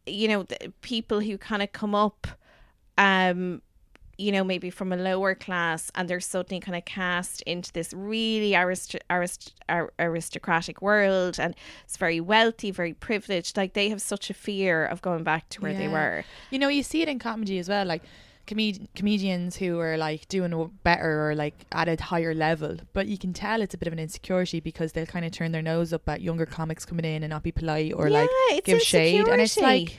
[0.06, 2.26] you know, the people who kind of come up,
[2.98, 3.62] um,
[4.16, 7.92] you know, maybe from a lower class, and they're suddenly kind of cast into this
[7.92, 13.56] really arist- arist- ar- aristocratic world, and it's very wealthy, very privileged.
[13.56, 16.24] Like they have such a fear of going back to where they were.
[16.50, 18.02] You know, you see it in comedy as well, like
[18.46, 23.18] comed- comedians who are like doing better or like at a higher level, but you
[23.18, 25.92] can tell it's a bit of an insecurity because they'll kind of turn their nose
[25.92, 28.82] up at younger comics coming in and not be polite or like Yeah, it's give
[28.82, 29.96] shade, and it's like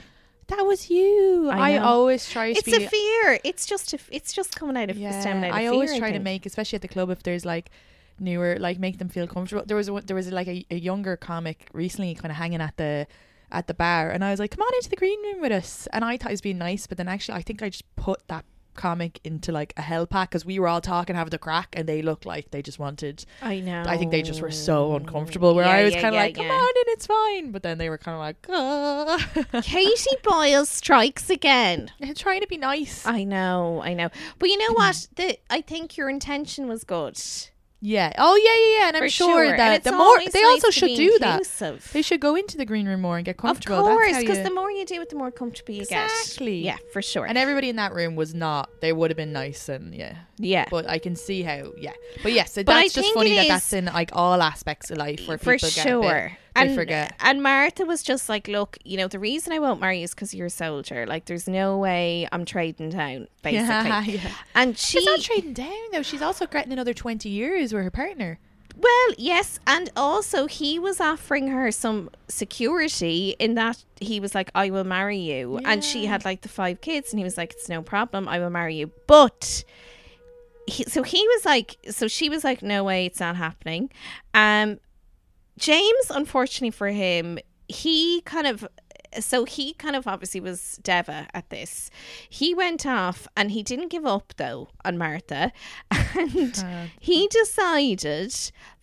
[0.48, 1.50] that was you.
[1.50, 3.40] I I, always try to It's be a fear.
[3.44, 6.00] It's just a, it's just coming out of yeah, out of I fear, always I
[6.00, 7.72] try to make, especially at the club, if there's like
[8.20, 9.64] newer, like make them feel comfortable.
[9.66, 12.78] There was a, there was like a, a younger comic recently, kind of hanging at
[12.78, 13.08] the
[13.56, 15.88] at the bar, and I was like, "Come on into the green room with us."
[15.94, 18.28] And I thought he was being nice, but then actually, I think I just put
[18.28, 21.70] that comic into like a hell pack because we were all talking, having the crack,
[21.78, 23.26] and they looked like they just wanted.
[23.42, 23.84] I know.
[23.88, 25.56] I think they just were so uncomfortable.
[25.56, 27.64] Where Yeah, I was yeah, kind of yeah, like, "Come on in, it's fine," but
[27.64, 31.92] then they were kind of like, "Ah." Katie Boyle strikes again.
[32.16, 33.06] trying to be nice.
[33.08, 34.10] I know, I know.
[34.40, 35.08] But you know what?
[35.16, 37.18] The I think your intention was good.
[37.86, 38.12] Yeah.
[38.18, 38.88] Oh yeah, yeah, yeah.
[38.88, 39.58] And I'm sure, sure.
[39.58, 41.82] That the more they nice also should do that.
[41.94, 43.78] They should go into the green room more and get comfortable.
[43.78, 46.10] Of course, because the more you do it, the more comfortable you get.
[46.10, 46.64] Exactly.
[46.66, 47.26] Yeah, for sure.
[47.28, 48.70] and everybody in that room was not.
[48.82, 50.16] They would have been nice and yeah.
[50.38, 51.94] yeah, But I can see how yeah.
[52.24, 54.90] But yes, so But I that's just think funny that is- in like all aspects
[54.90, 56.38] of life where for people get a sure.
[56.64, 57.14] Bit, they forget.
[57.20, 60.14] and Martha was just like, look, you know, the reason I won't marry you is
[60.14, 61.06] because you're a soldier.
[61.06, 63.64] Like, there's no way I'm trading down, basically.
[63.64, 64.32] Yeah, yeah.
[64.56, 66.02] And she, She's not trading down though.
[66.02, 68.40] She's also getting another twenty years with her partner.
[68.78, 74.52] Well, yes, and also he was offering her some security in that he was like,
[74.54, 77.54] "I will marry you," and she had like the five kids, and he was like,
[77.54, 79.64] "It's no problem, I will marry you." But
[80.68, 83.92] he, so he was like, so she was like, "No way, it's not happening."
[84.34, 84.80] Um,
[85.58, 88.68] James, unfortunately for him, he kind of.
[89.18, 91.90] So he kind of obviously was Deva at this.
[92.30, 95.52] He went off and he didn't give up though on Martha.
[96.18, 98.34] And he decided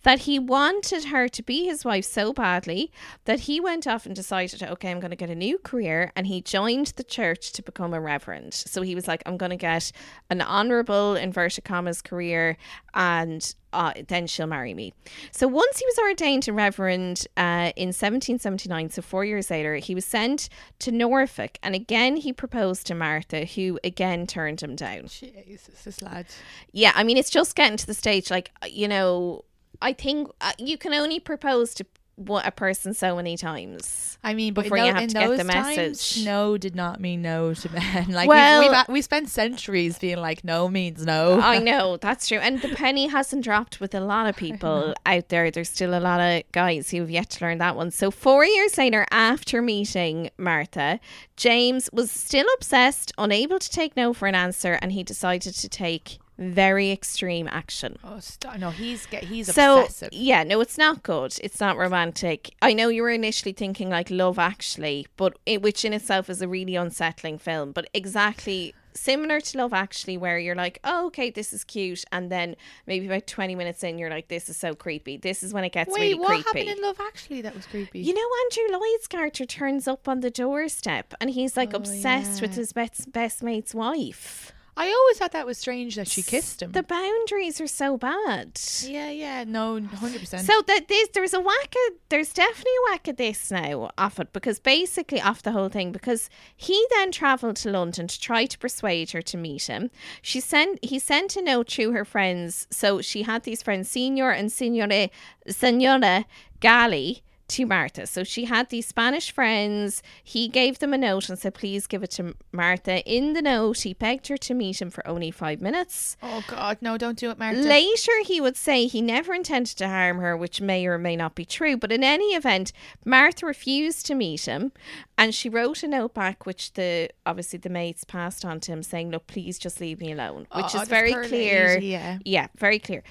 [0.03, 2.91] that he wanted her to be his wife so badly
[3.25, 6.11] that he went off and decided, okay, I'm going to get a new career.
[6.15, 8.53] And he joined the church to become a reverend.
[8.53, 9.91] So he was like, I'm going to get
[10.29, 12.57] an honorable, inverted commas, career
[12.93, 14.93] and uh, then she'll marry me.
[15.31, 19.95] So once he was ordained a reverend uh, in 1779, so four years later, he
[19.95, 21.57] was sent to Norfolk.
[21.63, 25.07] And again, he proposed to Martha, who again turned him down.
[25.07, 26.27] Jesus, this lad.
[26.71, 29.43] Yeah, I mean, it's just getting to the stage, like, you know,
[29.83, 34.17] I think uh, you can only propose to one- a person so many times.
[34.23, 36.23] I mean, Before in, you have to get the those times, message.
[36.25, 38.05] no did not mean no to men.
[38.11, 41.39] Like Well- we've, we've, we spent centuries being like no means no.
[41.41, 42.37] I know, that's true.
[42.37, 45.51] And the penny hasn't dropped with a lot of people out there.
[45.51, 47.91] There's still a lot of guys who have yet to learn that one.
[47.91, 50.99] So, four years later, after meeting Martha,
[51.35, 55.67] James was still obsessed, unable to take no for an answer, and he decided to
[55.67, 57.97] take very extreme action.
[58.03, 60.09] Oh, st- no, he's get he's so obsessive.
[60.13, 64.09] yeah no it's not good it's not romantic i know you were initially thinking like
[64.09, 69.39] love actually but it, which in itself is a really unsettling film but exactly similar
[69.41, 72.55] to love actually where you're like oh okay this is cute and then
[72.87, 75.71] maybe about 20 minutes in you're like this is so creepy this is when it
[75.71, 77.99] gets Wait, really what creepy happened in Love Actually that was creepy?
[78.01, 82.41] you know, Andrew Lloyd's character turns up on the doorstep and he's like oh, obsessed
[82.41, 84.51] with Oh, his best, best mate's wife.
[84.75, 86.71] I always thought that was strange that she kissed him.
[86.71, 88.59] The boundaries are so bad.
[88.83, 90.47] yeah, yeah, no, hundred percent.
[90.47, 94.19] So that this there's a whack of there's definitely a whack of this now off
[94.19, 98.45] it because basically off the whole thing because he then travelled to London to try
[98.45, 99.91] to persuade her to meet him.
[100.21, 102.67] She sent he sent a note to her friends.
[102.71, 105.09] So she had these friends, Senor and Senore
[105.47, 106.25] Senora
[106.59, 107.21] Galli
[107.53, 108.05] to Martha.
[108.07, 110.01] So she had these Spanish friends.
[110.23, 113.03] He gave them a note and said, please give it to Martha.
[113.09, 116.17] In the note, he begged her to meet him for only five minutes.
[116.21, 117.59] oh God, no, don't do it, Martha.
[117.61, 121.35] Later, he would say he never intended to harm her, which may or may not
[121.35, 121.77] be true.
[121.77, 122.71] But in any event,
[123.05, 124.71] Martha refused to meet him,
[125.17, 128.83] and she wrote a note back, which the obviously the mates passed on to him,
[128.83, 131.75] saying, "Look, please just leave me alone," which Oh, is very clear.
[131.75, 132.17] lady, yeah.
[132.25, 133.03] yeah, very clear.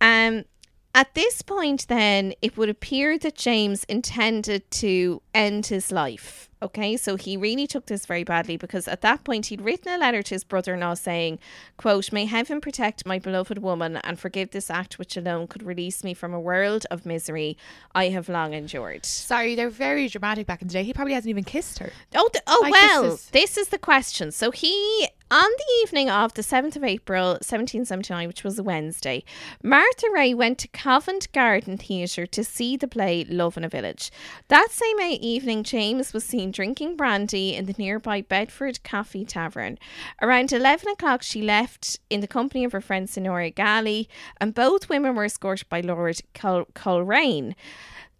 [0.00, 0.44] Um,
[0.94, 6.48] at this point, then it would appear that James intended to end his life.
[6.60, 9.98] Okay, so he really took this very badly because at that point he'd written a
[9.98, 11.38] letter to his brother-in-law saying,
[11.76, 16.02] "quote May heaven protect my beloved woman and forgive this act which alone could release
[16.02, 17.56] me from a world of misery
[17.94, 20.82] I have long endured." Sorry, they're very dramatic back in the day.
[20.82, 21.92] He probably hasn't even kissed her.
[22.16, 23.68] Oh, oh Like, well, this this is- is...
[23.68, 24.32] the question.
[24.32, 29.24] So he On the evening of the 7th of April 1779, which was a Wednesday,
[29.62, 34.10] Martha Ray went to Covent Garden Theatre to see the play Love in a Village.
[34.48, 39.78] That same evening, James was seen drinking brandy in the nearby Bedford Coffee Tavern.
[40.22, 44.08] Around 11 o'clock, she left in the company of her friend Sonora Galli,
[44.40, 47.54] and both women were escorted by Lord Col- Coleraine.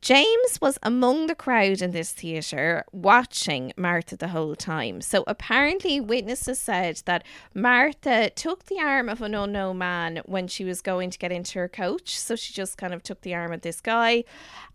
[0.01, 5.01] James was among the crowd in this theatre watching Martha the whole time.
[5.01, 10.65] So apparently, witnesses said that Martha took the arm of an unknown man when she
[10.65, 12.19] was going to get into her coach.
[12.19, 14.25] So she just kind of took the arm of this guy.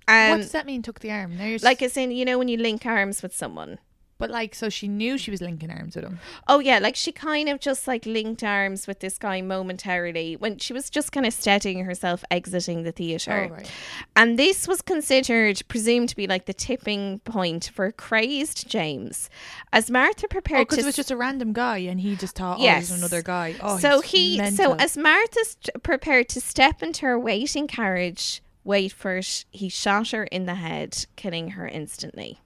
[0.08, 0.82] Um, what does that mean?
[0.82, 1.34] Took the arm?
[1.40, 3.80] You're like, as in, you know, when you link arms with someone.
[4.18, 6.20] But like, so she knew she was linking arms with him.
[6.48, 10.58] Oh yeah, like she kind of just like linked arms with this guy momentarily when
[10.60, 13.50] she was just kind of steadying herself exiting the theater.
[13.52, 13.72] Oh, right.
[14.16, 19.30] And this was considered presumed to be like the tipping point for crazed James.
[19.72, 22.36] As Martha Oh, prepared because to it was just a random guy, and he just
[22.38, 22.90] thought, oh, Yes.
[22.90, 23.56] there's another guy.
[23.62, 28.42] Oh, so he's he so as Martha st- prepared to step into her waiting carriage,
[28.64, 32.40] wait for it, he shot her in the head, killing her instantly.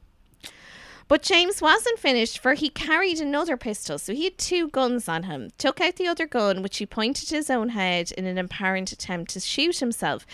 [1.07, 5.23] But James wasn't finished, for he carried another pistol, so he had two guns on
[5.23, 5.51] him.
[5.57, 8.91] Took out the other gun, which he pointed to his own head in an apparent
[8.91, 10.25] attempt to shoot himself.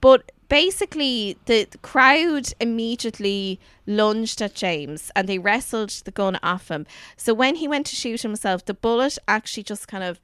[0.00, 6.86] But basically, the, crowd immediately lunged at James and they wrestled the gun off him.
[7.16, 10.20] So when he went to shoot himself, the bullet actually just kind of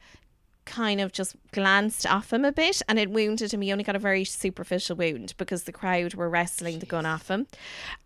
[0.68, 3.62] kind of just glanced off him a bit and it wounded him.
[3.62, 7.28] He only got a very superficial wound because the crowd were wrestling the gun off
[7.28, 7.46] him.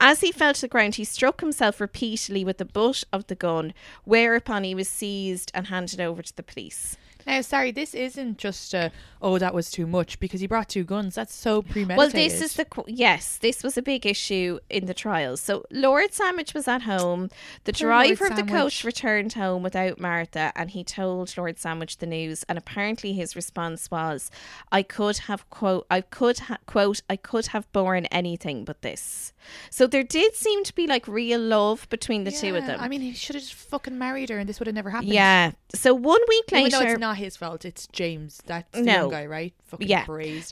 [0.01, 3.35] As he fell to the ground, he struck himself repeatedly with the butt of the
[3.35, 6.97] gun, whereupon he was seized and handed over to the police.
[7.27, 10.85] Now, sorry, this isn't just a oh that was too much because he brought two
[10.85, 11.15] guns.
[11.15, 11.97] That's so premeditated.
[11.99, 15.41] Well, this is the qu- yes, this was a big issue in the trials.
[15.41, 17.29] So Lord Sandwich was at home.
[17.65, 21.99] The Poor driver of the coach returned home without Martha, and he told Lord Sandwich
[21.99, 22.45] the news.
[22.49, 24.31] And apparently, his response was,
[24.71, 29.33] "I could have quote, I could ha- quote, I could have borne anything but this."
[29.71, 32.81] So there did seem to be like real love between the two of them.
[32.81, 35.13] I mean, he should have just fucking married her, and this would have never happened.
[35.13, 35.53] yeah.
[35.75, 38.41] So one week later, not his fault, it's James.
[38.47, 38.93] That's the No.
[38.93, 39.55] young guy, right?
[39.67, 40.05] Fucking Yeah.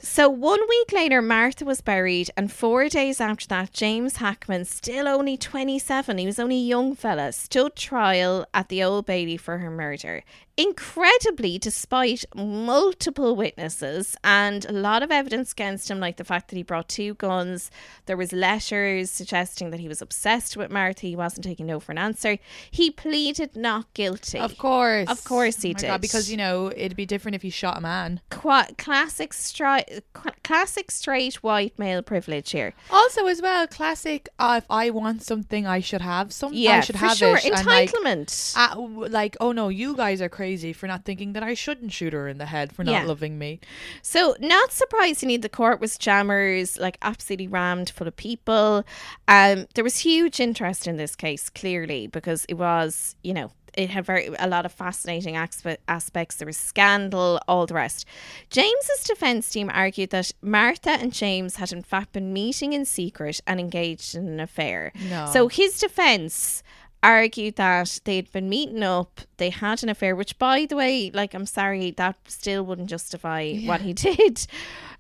[0.03, 5.09] So one week later, Martha was buried, and four days after that, James Hackman, still
[5.09, 9.59] only 27, he was only a young fella, stood trial at the Old Bailey for
[9.59, 10.23] her murder.
[10.61, 16.57] Incredibly, despite multiple witnesses and a lot of evidence against him, like the fact that
[16.57, 17.71] he brought two guns,
[18.07, 21.93] there was letters suggesting that he was obsessed with Martha, he wasn't taking no for
[21.93, 22.39] an answer.
[22.71, 24.39] He pleaded not guilty.
[24.39, 26.01] Of course, Of course he Oh my God, did.
[26.03, 28.21] because you know it'd be different if he shot a man.
[28.31, 30.03] Qua- classic, stri-
[30.45, 32.75] classic straight white male privilege here.
[32.91, 34.29] Also, as well, classic.
[34.39, 36.59] Uh, if I want something, I should have something.
[36.59, 37.37] Yeah, I should for have sure.
[37.37, 37.45] it.
[37.45, 38.55] and, like, Entitlement.
[38.57, 42.13] uh, like, oh no, you guys are crazy for not thinking that I shouldn't shoot
[42.13, 43.05] her in the head for not Yeah.
[43.05, 43.61] loving me.
[44.03, 48.85] So, not surprisingly, the court was jammers, like absolutely rammed full of people.
[49.29, 53.89] Um, there was huge interest in this case, clearly, because it was, you know, it
[53.91, 56.37] had very a lot of fascinating aspects.
[56.37, 58.05] There was scandal, all the rest.
[58.51, 63.41] James's defense team argued that Martha and James had in fact been meeting in secret
[63.47, 64.93] and engaged in an affair.
[65.09, 65.27] No.
[65.33, 66.65] So his defense
[67.03, 71.35] argued that they'd been meeting up, they had an affair, which, by the way, like,
[71.35, 74.47] I'm sorry, that still wouldn't justify what he did.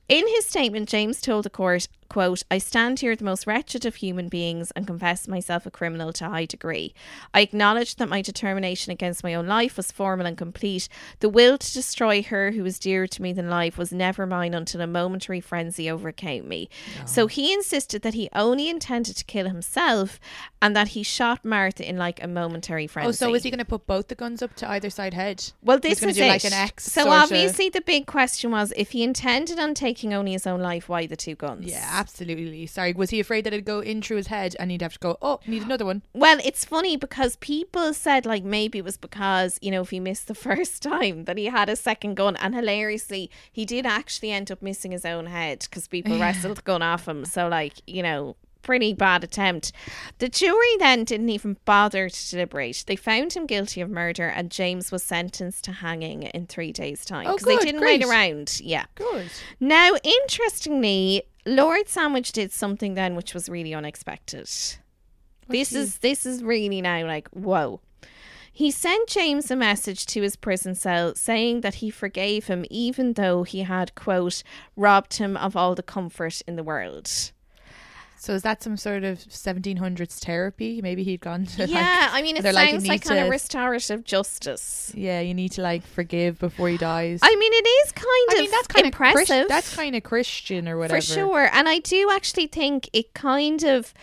[0.08, 3.94] In his statement, James told the court, quote, I stand here the most wretched of
[3.94, 6.92] human beings and confess myself a criminal to a high degree.
[7.32, 10.88] I acknowledge that my determination against my own life was formal and complete.
[11.20, 14.52] The will to destroy her who was dearer to me than life was never mine
[14.52, 16.68] until a momentary frenzy overcame me.
[17.06, 20.18] So he insisted that he only intended to kill himself
[20.60, 23.08] and that he shot Martha in like a momentary frenzy.
[23.08, 25.52] Oh, so is he going to put both the guns up to either side head?
[25.62, 26.28] Well, this is it.
[26.28, 26.84] like an X.
[26.84, 30.88] so obviously, the big question was if he intended on taking only his own life,
[30.88, 31.70] why the two guns?
[31.70, 32.66] Yeah, absolutely.
[32.66, 34.98] Sorry, was he afraid that it'd go in through his head and he'd have to
[34.98, 36.02] go, oh, need another one?
[36.12, 40.00] Well, it's funny because people said like maybe it was because you know if he
[40.00, 44.30] missed the first time that he had a second gun, and hilariously he did actually
[44.32, 47.24] end up missing his own head because people wrestled the gun off him.
[47.24, 48.36] So like you know.
[48.62, 49.72] Pretty bad attempt.
[50.18, 52.84] The jury then didn't even bother to deliberate.
[52.86, 57.06] They found him guilty of murder, and James was sentenced to hanging in three days'
[57.06, 58.60] time Oh, because they didn't wait around.
[58.62, 58.84] Yeah.
[58.96, 59.30] Good.
[59.60, 64.48] Now, interestingly, Lord Sandwich did something then which was really unexpected.
[65.48, 67.80] this is this is really now like whoa.
[68.52, 73.14] He sent James a message to his prison cell saying that he forgave him even
[73.14, 74.44] though he had quote
[74.76, 77.32] robbed him of all the comfort in the world.
[78.22, 80.82] So is that some sort of 1700s therapy?
[80.82, 81.62] Maybe he'd gone to.
[81.62, 84.92] like- yeah, I mean, it sounds like, need kind of restorative justice.
[84.94, 87.20] Yeah, you need to like forgive before he dies.
[87.22, 89.20] I mean, it is kind I of mean, that's kind impressive.
[89.22, 91.00] of Chris- that's kind of Christian or whatever.
[91.00, 91.48] for sure.
[91.50, 93.94] And I do actually think it kind of,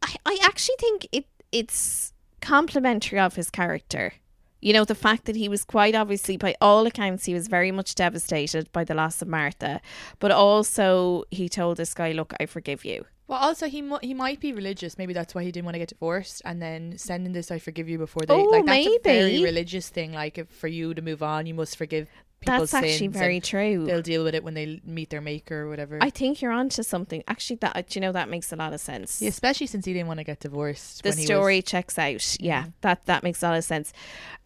[0.00, 4.14] I, I actually think it it's complimentary of his character.
[4.62, 7.70] You know, the fact that he was quite obviously, by all accounts, he was very
[7.70, 9.82] much devastated by the loss of Martha,
[10.20, 14.40] but also he told this guy, "Look, I forgive you." Well, also he he might
[14.40, 14.98] be religious.
[14.98, 17.88] Maybe that's why he didn't want to get divorced, and then sending this "I forgive
[17.88, 20.12] you" before they Oh, like that's a very religious thing.
[20.12, 22.08] Like if for you to move on, you must forgive
[22.40, 23.86] people's That's actually very true.
[23.86, 25.98] They'll deal with it when they meet their maker or whatever.
[26.00, 27.22] I think you're onto something.
[27.28, 29.22] Actually, that you know that makes a lot of sense.
[29.22, 31.02] Yeah, especially since he didn't want to get divorced.
[31.02, 32.36] the when he story was, checks out.
[32.40, 33.92] Yeah, that that makes a lot of sense.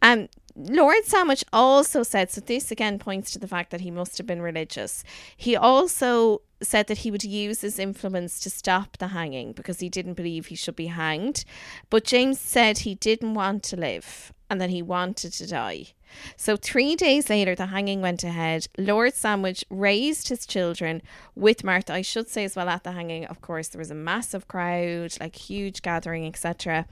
[0.02, 2.40] Um, Lord Sandwich also said so.
[2.40, 5.04] This again points to the fact that he must have been religious.
[5.36, 9.90] He also said that he would use his influence to stop the hanging because he
[9.90, 11.44] didn't believe he should be hanged.
[11.90, 15.88] But James said he didn't want to live and that he wanted to die.
[16.36, 18.66] So, three days later, the hanging went ahead.
[18.78, 21.02] Lord Sandwich raised his children
[21.34, 21.92] with Martha.
[21.94, 25.16] I should say as well at the hanging, of course, there was a massive crowd,
[25.20, 26.86] like huge gathering, etc.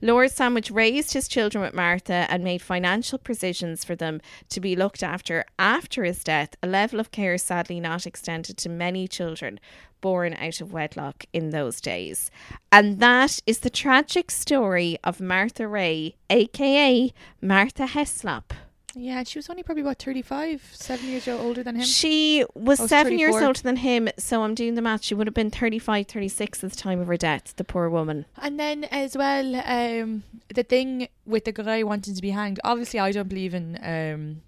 [0.00, 4.76] Lord Sandwich raised his children with Martha and made financial provisions for them to be
[4.76, 9.60] looked after after his death, a level of care sadly not extended to many children
[10.00, 12.30] born out of wedlock in those days.
[12.72, 18.52] And that is the tragic story of Martha Ray, aka Martha Heslop.
[18.94, 21.84] Yeah, she was only probably about 35, seven years old older than him.
[21.84, 25.02] She was was seven years older than him, so I'm doing the math.
[25.02, 28.26] She would have been 35, 36 at the time of her death, the poor woman.
[28.36, 30.24] And then as well, um,
[30.54, 32.58] the thing with the guy wanting to be hanged.
[32.64, 33.78] Obviously, I don't believe in.
[33.82, 34.42] Um,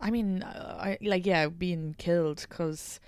[0.00, 3.00] I mean, I like yeah, being killed because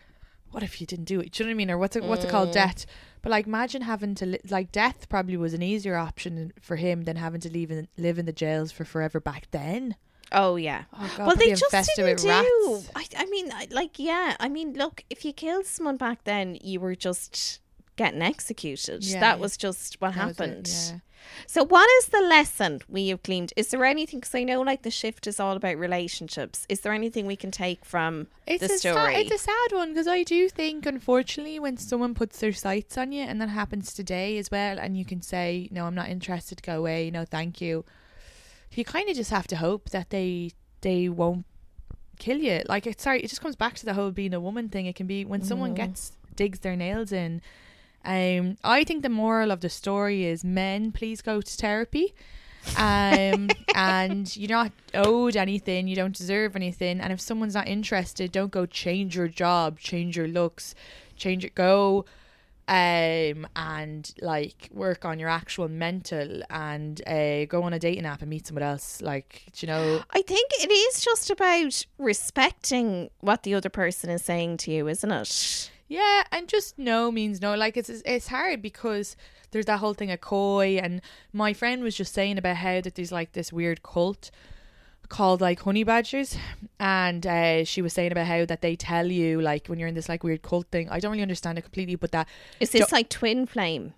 [0.50, 1.32] what if you didn't do it?
[1.32, 1.70] Do you know what I mean?
[1.72, 2.52] Or what's it, what's it called?
[2.52, 2.86] Death.
[3.20, 7.02] But like, imagine having to li- like death probably was an easier option for him
[7.04, 9.96] than having to leave in, live in the jails for forever back then.
[10.34, 10.84] Oh, yeah.
[10.92, 12.82] Oh, God, well, they just didn't do.
[12.94, 14.36] I, I mean, like, yeah.
[14.40, 17.60] I mean, look, if you killed someone back then, you were just
[17.96, 19.04] getting executed.
[19.04, 20.68] Yeah, that was just what That it, happened.
[20.68, 20.98] yeah.
[21.46, 23.54] So, what is the lesson we have gleaned?
[23.56, 24.20] Is there anything?
[24.20, 26.66] Because I know, like, the shift is all about relationships.
[26.68, 29.14] Is there anything we can take from It's the a story?
[29.14, 32.98] Sad, it's a sad one because I do think, unfortunately, when someone puts their sights
[32.98, 36.10] on you, and that happens today as well, and you can say, "No, I'm not
[36.10, 36.62] interested.
[36.62, 37.10] Go away.
[37.10, 37.84] No, thank you."
[38.74, 40.50] You kind of just have to hope that they
[40.80, 41.46] they won't
[42.18, 42.62] kill you.
[42.68, 44.86] Like it's sorry, it just comes back to the whole being a woman thing.
[44.86, 47.40] It can be when someone gets digs their nails in.
[48.04, 52.14] Um, I think the moral of the story is men, please go to therapy.
[52.78, 58.32] um and you're not owed anything you don't deserve anything and if someone's not interested
[58.32, 60.74] don't go change your job change your looks
[61.14, 62.06] change it go
[62.66, 68.22] um and like work on your actual mental and uh go on a dating app
[68.22, 73.10] and meet someone else like do you know I think it is just about respecting
[73.20, 75.70] what the other person is saying to you, isn't it?
[75.88, 77.54] Yeah, and just no means no.
[77.54, 79.16] Like it's it's hard because
[79.50, 81.00] there's that whole thing of coy, and
[81.32, 84.30] my friend was just saying about how that there's like this weird cult
[85.08, 86.36] called like honey badgers,
[86.80, 89.94] and uh, she was saying about how that they tell you like when you're in
[89.94, 90.88] this like weird cult thing.
[90.90, 92.28] I don't really understand it completely, but that
[92.60, 93.94] Is this like twin flame?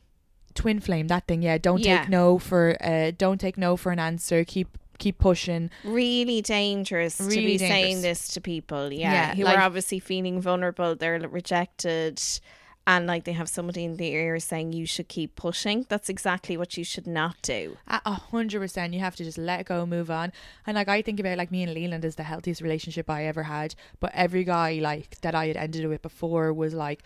[0.54, 1.58] twin flame that thing, yeah.
[1.58, 2.00] Don't Yeah.
[2.00, 4.42] take no for uh, don't take no for an answer.
[4.44, 5.68] Keep keep pushing.
[5.84, 8.90] Really dangerous to Really be saying this to people.
[8.90, 10.94] Yeah, Yeah, who like- are obviously feeling vulnerable.
[10.96, 12.22] They're rejected,
[12.86, 15.86] and like they have somebody in the ear saying you should keep pushing.
[15.88, 17.76] That's exactly what you should not do.
[17.88, 18.94] A hundred percent.
[18.94, 20.32] You have to just let go, move on.
[20.66, 23.42] And like I think about like me and Leland is the healthiest relationship I ever
[23.44, 23.74] had.
[23.98, 27.02] But every guy like that I had ended with before was like,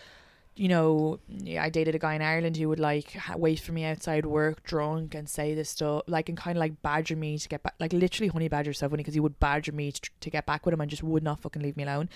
[0.55, 1.19] you know,
[1.59, 5.15] I dated a guy in Ireland who would like wait for me outside work drunk
[5.15, 7.95] and say this stuff, like and kind of like badger me to get back, like
[7.95, 10.75] literally honey badger so funny because he would badger me to, to get back with
[10.75, 12.11] him and just would not fucking leave me alone.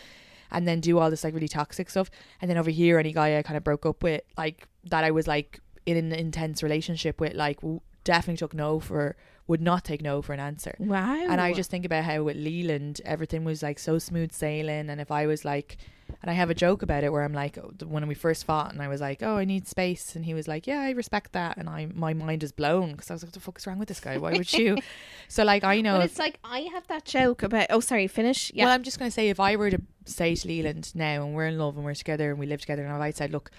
[0.54, 2.10] And then do all this like really toxic stuff.
[2.40, 5.10] And then over here, any guy I kind of broke up with, like that I
[5.10, 9.84] was like in an intense relationship with, like w- definitely took no for, would not
[9.84, 10.74] take no for an answer.
[10.78, 11.26] Wow.
[11.28, 14.88] And I just think about how with Leland, everything was like so smooth sailing.
[14.88, 15.76] And if I was like,
[16.24, 18.72] and I have a joke about it where I'm like, oh, when we first fought,
[18.72, 21.32] and I was like, oh, I need space, and he was like, yeah, I respect
[21.32, 23.66] that, and I my mind is blown because I was like, what the fuck is
[23.66, 24.16] wrong with this guy?
[24.16, 24.78] Why would you?
[25.28, 25.98] so like, I know.
[25.98, 27.66] But if- it's like I have that joke about.
[27.68, 28.06] Oh, sorry.
[28.06, 28.50] Finish.
[28.54, 28.64] Yeah.
[28.64, 31.48] Well, I'm just gonna say if I were to say to Leland now, and we're
[31.48, 33.50] in love and we're together and we live together, and I said, look.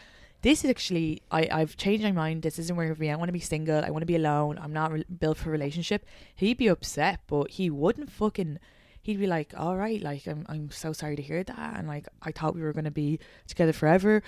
[0.41, 2.43] This is actually I I've changed my mind.
[2.43, 3.09] This isn't working for me.
[3.09, 3.83] I want to be single.
[3.83, 4.59] I want to be alone.
[4.61, 6.05] I'm not re- built for a relationship.
[6.35, 8.59] He'd be upset, but he wouldn't fucking
[9.05, 12.07] he'd be like, "All right, like I'm I'm so sorry to hear that." And like
[12.23, 14.23] I thought we were going to be together forever.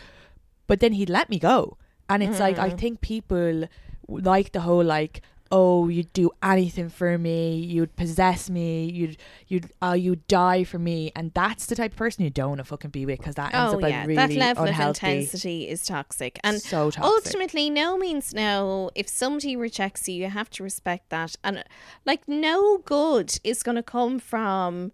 [0.68, 1.78] But then he'd let me go.
[2.10, 2.80] And it's like I mm.
[2.80, 3.68] think people
[4.08, 5.22] like the whole like
[5.52, 9.18] oh you'd do anything for me you'd possess me you'd
[9.48, 12.60] you'd uh, you'd die for me and that's the type of person you don't want
[12.60, 15.08] to fucking be with because that ends Oh up like yeah, really that level unhealthy
[15.08, 17.04] of intensity is toxic, and So toxic.
[17.04, 18.92] ultimately, no means no.
[18.96, 21.64] If somebody rejects you, you have to respect that, and
[22.06, 24.92] like no good is going to come from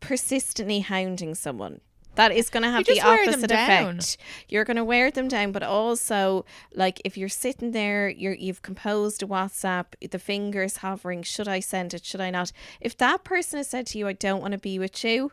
[0.00, 1.80] persistently hounding someone.
[2.16, 4.16] That is going to have the just wear them opposite effect.
[4.48, 6.44] You're going to wear them down, but also
[6.74, 11.22] like if you're sitting there, you're you've composed a WhatsApp, the fingers hovering.
[11.22, 12.04] Should I send it?
[12.04, 12.52] Should I not?
[12.80, 15.32] If that person has said to you, "I don't want to be with you,"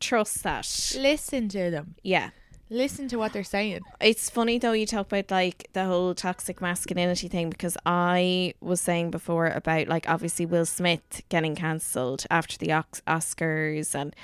[0.00, 0.66] trust that.
[0.98, 2.30] listen to them Yeah.
[2.70, 6.60] listen to what they're saying It's funny though you talk about like the whole toxic
[6.62, 12.56] masculinity thing because I was saying before about like obviously Will Smith getting cancelled after
[12.56, 14.16] the Oscars and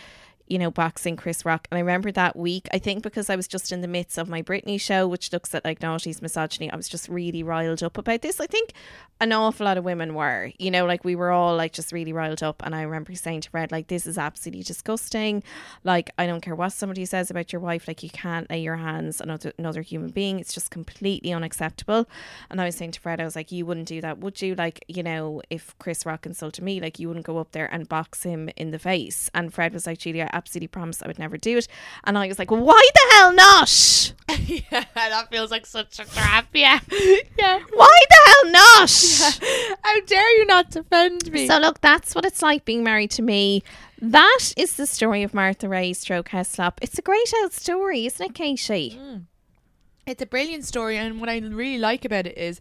[0.48, 1.66] you know boxing Chris Rock.
[1.70, 4.28] And I remember that week I think because I was just in the midst of
[4.28, 7.98] my Britney show which looks at like naughty's misogyny I was just really riled up
[7.98, 8.40] about this.
[8.40, 8.72] I think
[9.20, 12.12] an awful lot of women were you know like we were all like just really
[12.12, 12.62] riled up.
[12.64, 15.42] And I remember saying to Fred like this is absolutely disgusting.
[15.84, 17.88] Like I don't care what somebody says about your wife.
[17.88, 20.38] Like you can't lay your hands on another, another human being.
[20.38, 22.08] It's just completely unacceptable.
[22.50, 24.54] And I was saying to Fred I was like you wouldn't do that would you?
[24.54, 27.88] Like you know if Chris Rock insulted me like you wouldn't go up there and
[27.88, 29.30] box him in the face.
[29.34, 31.68] And Fred was like Julia absolutely promised I would never do it.
[32.04, 34.12] And I was like why the hell not?
[34.46, 36.80] Yeah that feels like such a trap yeah.
[37.38, 37.60] Yeah.
[37.72, 39.78] Why the hell not?
[39.82, 41.46] How dare you not defend me?
[41.46, 43.62] So look, that's what it's like being married to me.
[44.00, 46.74] That is the story of Martha Ray stroke Heslop.
[46.82, 48.98] It's a great old story, isn't it, Katie?
[49.00, 49.24] Mm.
[50.06, 52.60] it's a brilliant story and what i really like about it is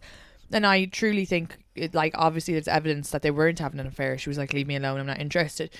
[0.52, 4.16] and i truly think it like obviously there's evidence that they weren't having an affair.
[4.18, 5.70] She was like leave me alone i'm not interested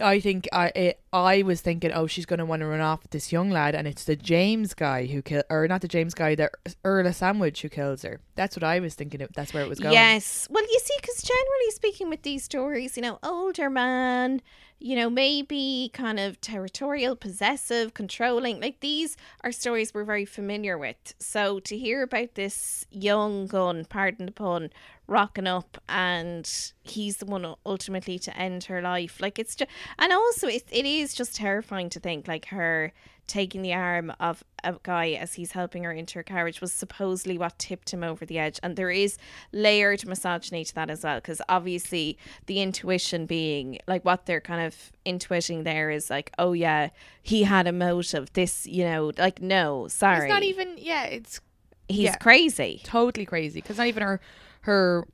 [0.00, 3.02] i think i it, i was thinking oh she's going to want to run off
[3.02, 6.14] with this young lad and it's the james guy who killed or not the james
[6.14, 6.50] guy the
[6.84, 9.78] earl of sandwich who kills her that's what i was thinking that's where it was
[9.78, 10.48] going Yes.
[10.50, 14.40] Well, you see, because generally speaking, with these stories, you know, older man,
[14.82, 20.76] you know, maybe kind of territorial, possessive, controlling, like these are stories we're very familiar
[20.76, 21.14] with.
[21.20, 24.70] So to hear about this young gun, pardon the pun,
[25.06, 26.50] rocking up and
[26.82, 29.70] he's the one ultimately to end her life, like it's just,
[30.00, 32.92] and also it, it is just terrifying to think like her
[33.26, 37.38] taking the arm of a guy as he's helping her into her carriage was supposedly
[37.38, 38.58] what tipped him over the edge.
[38.62, 39.16] And there is
[39.52, 44.66] layered misogyny to that as well, because obviously the intuition being like what they're kind
[44.66, 46.90] of intuiting there is like, oh yeah,
[47.22, 48.32] he had a motive.
[48.32, 51.40] This, you know, like no, sorry, it's not even yeah it's
[51.88, 52.16] he's yeah.
[52.16, 52.80] crazy.
[52.84, 54.20] totally crazy because not even her
[54.62, 55.06] her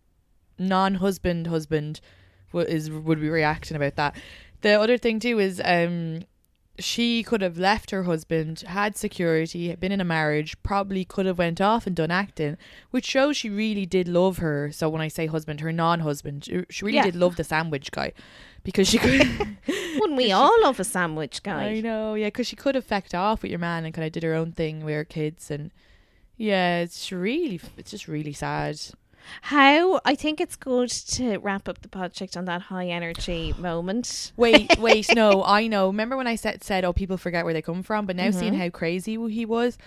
[0.59, 2.00] non-husband husband
[2.52, 4.16] wo- is would be reacting about that
[4.62, 6.22] the other thing too is um
[6.78, 11.38] she could have left her husband had security been in a marriage probably could have
[11.38, 12.56] went off and done acting
[12.90, 16.64] which shows she really did love her so when i say husband her non-husband she-
[16.70, 17.04] she really Yeah.
[17.04, 18.12] did love the sandwich guy
[18.62, 19.20] because she could
[20.00, 21.70] Wouldn't we all love a sandwich guy?
[21.70, 24.12] I know, yeah, because she could have fecked off with your man and kind of
[24.12, 25.72] did her own thing with her kids, and
[26.36, 28.78] yeah, it's really, it's just really sad.
[29.42, 34.32] How I think it's good to wrap up the project on that high energy moment.
[34.36, 35.88] Wait, wait, no, I know.
[35.88, 38.52] Remember when I said said, oh, people forget where they come from, but now seeing
[38.52, 38.62] mm-hmm.
[38.62, 39.78] how crazy he was.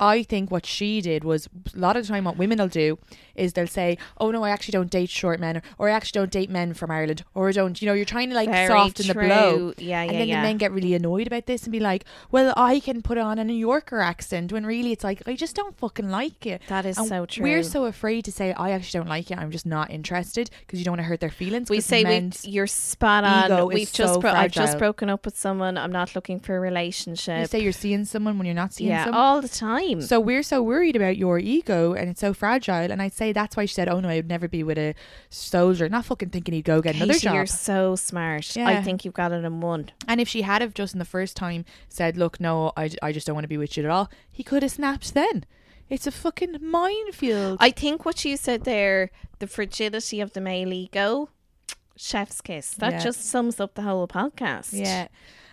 [0.00, 2.98] I think what she did was a lot of the time what women will do
[3.34, 6.20] is they'll say, "Oh no, I actually don't date short men," or, or "I actually
[6.20, 8.68] don't date men from Ireland," or "I don't." You know, you're trying to like Very
[8.68, 9.72] soften the blow.
[9.72, 9.74] true.
[9.78, 10.40] Yeah, and then yeah.
[10.40, 13.38] the men get really annoyed about this and be like, "Well, I can put on
[13.38, 16.62] a New Yorker accent," when really it's like, I just don't fucking like it.
[16.68, 17.44] That is And so true.
[17.44, 19.38] We're so afraid to say, "I actually don't like it.
[19.38, 21.70] I'm just not interested," because you don't want to hurt their feelings.
[21.70, 23.44] We say we, you're spot on.
[23.44, 25.76] ego is We've just so bro- I've just broken up with someone.
[25.78, 28.90] I'm not looking for a relationship." you say you're seeing someone when you're not seeing
[28.90, 29.20] yeah, someone.
[29.20, 29.89] all the time.
[30.00, 32.90] So we're so worried about your ego and it's so fragile.
[32.92, 34.94] And I'd say that's why she said, "Oh no, I would never be with a
[35.30, 37.34] soldier." Not fucking thinking he'd go get another Katie, job.
[37.34, 38.54] You're so smart.
[38.54, 38.68] Yeah.
[38.68, 39.90] I think you've got it in one.
[40.06, 43.12] And if she had have just in the first time said, "Look, no, I, I
[43.12, 45.44] just don't want to be with you at all," he could have snapped then.
[45.88, 47.58] It's a fucking minefield.
[47.60, 49.10] I think what you said there,
[49.40, 51.30] the fragility of the male ego,
[51.96, 52.70] chef's kiss.
[52.74, 52.98] That Yeah.
[53.00, 54.68] just sums up the whole podcast.
[54.72, 55.08] yeah.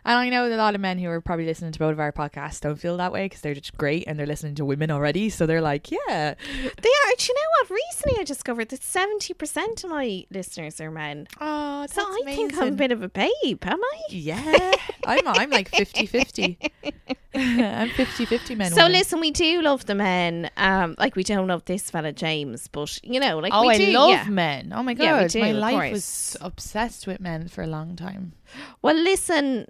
[0.06, 2.00] And I know that a lot of men who are probably listening to both of
[2.00, 4.90] our podcasts don't feel that way because they're just great and they're listening to women
[4.92, 5.30] already.
[5.30, 6.20] So they're like, yeah, They
[6.64, 7.14] are.
[7.18, 7.70] Do you know what?
[7.70, 11.28] Recently I discovered that 70% of my listeners are men.
[11.42, 14.00] oh, that's So I think I'm a bit of a babe, am I?
[14.10, 14.72] Yeah,
[15.06, 16.72] I'm I'm like 50-50.
[17.82, 18.72] I'm 50-50 men.
[18.72, 18.92] So women.
[18.94, 20.50] listen, we do love the men.
[20.58, 23.78] Um, like we don't love this fella James, but you know, like oh, we I
[23.78, 23.92] do.
[23.92, 24.24] love yeah.
[24.30, 24.74] men.
[24.76, 25.92] Oh my god, Yeah, do, my life course.
[25.92, 28.34] was obsessed with men for a long time.
[28.82, 29.68] Well, listen,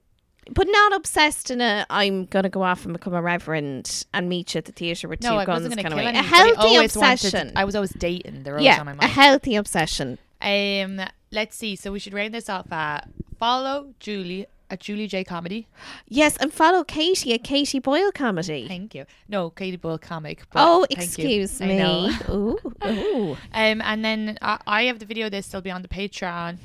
[0.52, 4.54] but not obsessed in a I'm gonna go off and become a reverend and meet
[4.54, 6.06] you at the theatre with No, two I guns kind of way.
[6.06, 7.52] A I healthy wanted- obsession.
[7.56, 8.44] I was always dating.
[8.44, 10.18] They're always yeah, on my a healthy obsession.
[10.42, 11.02] Um,
[11.32, 11.76] let's see.
[11.76, 15.68] So we should round this off at follow Julie at Julie Jay Comedy.
[16.08, 18.68] Yes, and follow Katie at Katie Boyle Comedy.
[18.68, 19.06] Thank you.
[19.30, 20.44] No, Katie Boyle comic.
[20.52, 20.88] But Oh, you.
[20.98, 21.82] excuse me.
[22.30, 23.32] Ooh, ooh.
[23.54, 25.30] Um, and then I, I have the video.
[25.30, 26.58] This will be on the Patreon.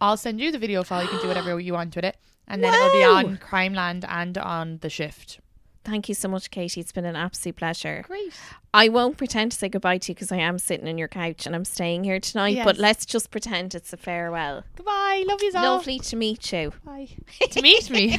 [0.00, 1.02] I'll send you the video file.
[1.02, 2.16] You can do whatever you want with it,
[2.48, 3.14] and then it'll be Wow.
[3.16, 5.38] on Crimeland and on the Shift.
[5.84, 6.80] Thank you so much, Katie.
[6.80, 8.04] It's been an absolute pleasure.
[8.06, 8.32] Great.
[8.72, 11.46] I won't pretend to say goodbye to you because I am sitting on your couch
[11.46, 12.58] and I'm staying here tonight.
[12.64, 14.64] But let's just pretend it's a farewell.
[14.76, 15.24] Goodbye.
[15.26, 15.76] Love you all.
[15.76, 16.72] Lovely to meet you.
[16.84, 17.08] Bye.
[17.50, 18.18] to meet me.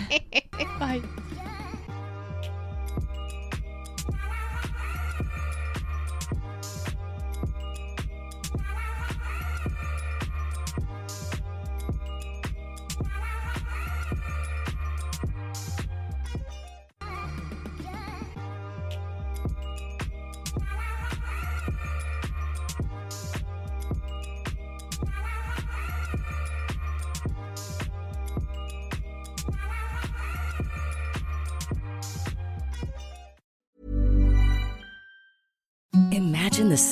[0.79, 1.01] Bye.